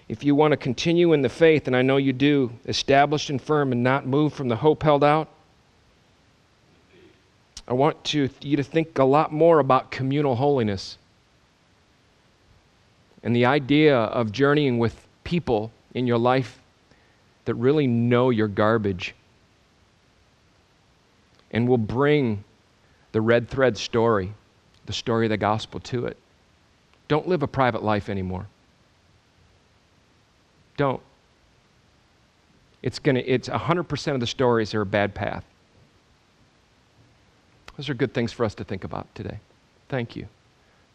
if 0.09 0.21
you 0.21 0.35
want 0.35 0.51
to 0.51 0.57
continue 0.57 1.13
in 1.13 1.21
the 1.21 1.29
faith, 1.29 1.67
and 1.67 1.75
I 1.77 1.81
know 1.81 1.95
you 1.95 2.11
do, 2.11 2.51
established 2.65 3.29
and 3.29 3.41
firm 3.41 3.71
and 3.71 3.83
not 3.83 4.05
move 4.05 4.33
from 4.33 4.49
the 4.49 4.57
hope 4.57 4.83
held 4.83 5.05
out, 5.05 5.29
I 7.69 7.73
want 7.73 8.03
to, 8.03 8.29
you 8.41 8.57
to 8.57 8.63
think 8.63 8.99
a 8.99 9.05
lot 9.05 9.31
more 9.31 9.59
about 9.59 9.91
communal 9.91 10.35
holiness 10.35 10.97
and 13.23 13.35
the 13.35 13.45
idea 13.45 13.97
of 13.97 14.31
journeying 14.31 14.79
with 14.79 15.07
people 15.23 15.71
in 15.93 16.07
your 16.07 16.17
life 16.17 16.59
that 17.45 17.55
really 17.55 17.87
know 17.87 18.29
your 18.29 18.47
garbage 18.47 19.13
and 21.51 21.67
will 21.67 21.77
bring 21.77 22.43
the 23.11 23.21
red 23.21 23.49
thread 23.49 23.77
story, 23.77 24.33
the 24.85 24.93
story 24.93 25.25
of 25.25 25.29
the 25.29 25.37
gospel 25.37 25.79
to 25.81 26.05
it. 26.05 26.17
Don't 27.07 27.27
live 27.27 27.43
a 27.43 27.47
private 27.47 27.83
life 27.83 28.09
anymore. 28.09 28.47
Don't. 30.77 31.01
It's 32.81 32.97
gonna 32.97 33.21
it's 33.25 33.49
100% 33.49 34.13
of 34.13 34.19
the 34.19 34.27
stories 34.27 34.73
are 34.73 34.81
a 34.81 34.85
bad 34.85 35.13
path. 35.13 35.43
Those 37.77 37.89
are 37.89 37.93
good 37.93 38.13
things 38.13 38.31
for 38.31 38.45
us 38.45 38.55
to 38.55 38.63
think 38.63 38.83
about 38.83 39.13
today. 39.13 39.39
Thank 39.89 40.15
you 40.15 40.27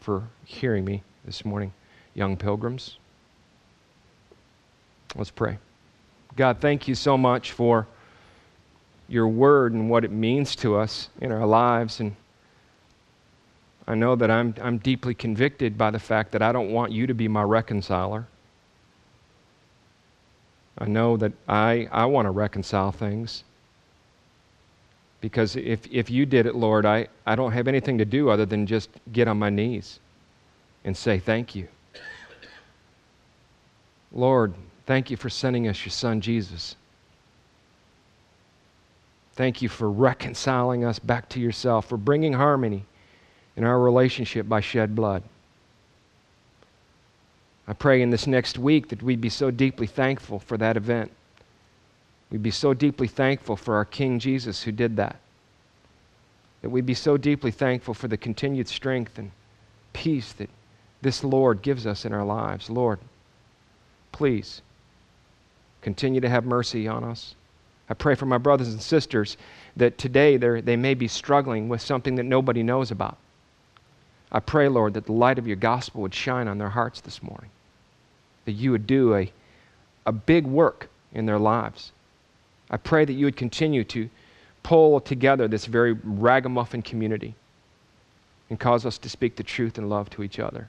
for 0.01 0.25
hearing 0.45 0.85
me 0.85 1.03
this 1.25 1.45
morning 1.45 1.73
young 2.17 2.37
pilgrims. 2.37 2.99
Let's 5.15 5.31
pray. 5.31 5.59
God, 6.35 6.59
thank 6.61 6.89
you 6.89 6.95
so 6.95 7.17
much 7.17 7.53
for 7.53 7.87
your 9.09 9.29
word 9.29 9.73
and 9.73 9.89
what 9.89 10.05
it 10.05 10.11
means 10.11 10.57
to 10.57 10.77
us 10.77 11.11
in 11.21 11.31
our 11.31 11.47
lives. 11.47 12.01
And 12.01 12.17
I 13.87 13.95
know 13.95 14.17
that 14.17 14.31
I'm, 14.31 14.55
I'm 14.61 14.79
deeply 14.79 15.15
convicted 15.15 15.79
by 15.79 15.91
the 15.91 15.99
fact 15.99 16.33
that 16.33 16.43
I 16.43 16.53
don't 16.53 16.71
want 16.71 16.91
you 16.91 17.07
to 17.07 17.15
be 17.15 17.29
my 17.29 17.43
reconciler. 17.43 18.27
I 20.79 20.87
know 20.87 21.17
that 21.19 21.33
I, 21.49 21.89
I 21.93 22.07
want 22.07 22.27
to 22.27 22.31
reconcile 22.31 22.93
things. 22.93 23.45
Because 25.21 25.57
if, 25.57 25.87
if 25.91 26.11
you 26.11 26.27
did 26.27 26.47
it, 26.47 26.55
Lord, 26.55 26.85
I, 26.85 27.09
I 27.27 27.37
don't 27.37 27.53
have 27.53 27.69
anything 27.69 27.99
to 27.99 28.05
do 28.05 28.29
other 28.29 28.45
than 28.45 28.67
just 28.67 28.91
get 29.13 29.29
on 29.29 29.39
my 29.39 29.51
knees 29.51 30.01
and 30.85 30.97
say 30.97 31.19
thank 31.19 31.55
you. 31.55 31.69
Lord, 34.17 34.55
thank 34.87 35.11
you 35.11 35.17
for 35.19 35.29
sending 35.29 35.69
us 35.69 35.85
your 35.85 35.91
son, 35.91 36.23
Jesus. 36.23 36.75
Thank 39.35 39.61
you 39.61 39.69
for 39.69 39.91
reconciling 39.91 40.87
us 40.87 40.99
back 40.99 41.29
to 41.31 41.41
yourself, 41.41 41.87
for 41.87 41.99
bringing 41.99 42.33
harmony 42.33 42.87
in 43.57 43.65
our 43.65 43.79
relationship 43.79 44.49
by 44.49 44.63
shed 44.63 44.97
blood. 44.97 45.23
I 47.69 47.75
pray 47.75 48.01
in 48.01 48.09
this 48.09 48.27
next 48.27 48.59
week 48.59 48.89
that 48.89 49.03
we'd 49.03 49.21
be 49.21 49.29
so 49.29 49.51
deeply 49.51 49.87
thankful 49.87 50.39
for 50.39 50.57
that 50.57 50.79
event. 50.79 51.11
We'd 52.31 52.43
be 52.43 52.51
so 52.51 52.73
deeply 52.73 53.09
thankful 53.09 53.57
for 53.57 53.75
our 53.75 53.85
King 53.85 54.19
Jesus 54.19 54.63
who 54.63 54.73
did 54.73 54.97
that. 54.97 55.17
That 56.63 56.71
we'd 56.71 56.87
be 56.87 56.95
so 56.95 57.19
deeply 57.19 57.51
thankful 57.51 57.93
for 57.93 58.09
the 58.09 58.17
continued 58.17 58.69
strength 58.69 59.19
and 59.19 59.31
peace 59.93 60.33
that 60.35 60.49
this 61.03 61.23
Lord 61.23 61.61
gives 61.61 61.87
us 61.87 62.07
in 62.07 62.15
our 62.15 62.25
lives. 62.25 62.71
Lord, 62.71 62.99
please 64.13 64.63
continue 65.83 66.21
to 66.21 66.29
have 66.29 66.45
mercy 66.45 66.89
on 66.89 67.05
us. 67.05 67.35
I 67.89 67.95
pray 67.95 68.15
for 68.15 68.27
my 68.27 68.39
brothers 68.39 68.69
and 68.69 68.83
sisters 68.83 69.37
that 69.77 69.99
today 69.99 70.37
they 70.37 70.77
may 70.77 70.95
be 70.95 71.07
struggling 71.07 71.69
with 71.69 71.81
something 71.81 72.17
that 72.17 72.25
nobody 72.25 72.63
knows 72.63 72.91
about. 72.91 73.17
I 74.33 74.41
pray, 74.41 74.69
Lord, 74.69 74.95
that 74.95 75.07
the 75.07 75.13
light 75.13 75.39
of 75.39 75.47
your 75.47 75.57
gospel 75.57 76.03
would 76.03 76.15
shine 76.15 76.49
on 76.49 76.59
their 76.59 76.71
hearts 76.71 77.01
this 77.01 77.23
morning, 77.23 77.51
that 78.45 78.53
you 78.53 78.73
would 78.73 78.87
do 78.87 79.15
a, 79.15 79.31
a 80.05 80.13
big 80.13 80.47
work 80.47 80.89
in 81.13 81.27
their 81.27 81.39
lives. 81.39 81.93
I 82.71 82.77
pray 82.77 83.05
that 83.05 83.13
you 83.13 83.27
would 83.27 83.37
continue 83.37 83.85
to 83.85 84.11
pull 84.65 85.01
together 85.01 85.47
this 85.47 85.67
very 85.67 85.93
ragamuffin 85.93 86.83
community 86.83 87.37
and 88.51 88.59
cause 88.59 88.85
us 88.85 88.99
to 88.99 89.09
speak 89.09 89.37
the 89.37 89.45
truth 89.45 89.79
and 89.79 89.89
love 89.89 90.11
to 90.11 90.25
each 90.25 90.41
other. 90.41 90.69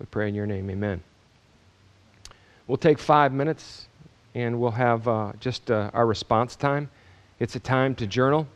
We 0.00 0.06
pray 0.06 0.28
in 0.28 0.34
your 0.34 0.46
name, 0.46 0.68
amen. 0.68 1.02
We'll 2.66 2.76
take 2.76 2.98
five 2.98 3.32
minutes 3.32 3.86
and 4.34 4.60
we'll 4.60 4.72
have 4.72 5.06
uh, 5.06 5.32
just 5.38 5.70
uh, 5.70 5.90
our 5.94 6.06
response 6.06 6.56
time. 6.56 6.90
It's 7.38 7.54
a 7.54 7.60
time 7.60 7.94
to 7.96 8.06
journal, 8.06 8.48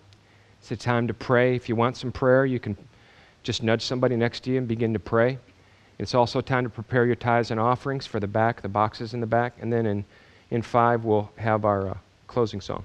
it's 0.59 0.71
a 0.73 0.77
time 0.77 1.07
to 1.07 1.15
pray. 1.15 1.55
If 1.55 1.69
you 1.69 1.77
want 1.77 1.97
some 1.97 2.11
prayer, 2.11 2.45
you 2.45 2.59
can 2.59 2.77
just 3.43 3.63
nudge 3.63 3.83
somebody 3.83 4.17
next 4.17 4.41
to 4.41 4.51
you 4.51 4.59
and 4.59 4.67
begin 4.67 4.93
to 4.93 4.99
pray. 4.99 5.39
It's 5.99 6.15
also 6.15 6.41
time 6.41 6.65
to 6.65 6.71
prepare 6.71 7.05
your 7.07 7.15
tithes 7.15 7.51
and 7.51 7.61
offerings 7.61 8.07
for 8.07 8.21
the 8.21 8.27
back, 8.27 8.63
the 8.63 8.69
boxes 8.69 9.15
in 9.15 9.21
the 9.21 9.27
back. 9.27 9.55
And 9.61 9.73
then 9.73 9.87
in, 9.87 10.05
in 10.51 10.63
five, 10.63 11.05
we'll 11.05 11.31
have 11.37 11.65
our 11.65 11.91
uh, 11.91 11.97
closing 12.27 12.61
song. 12.61 12.85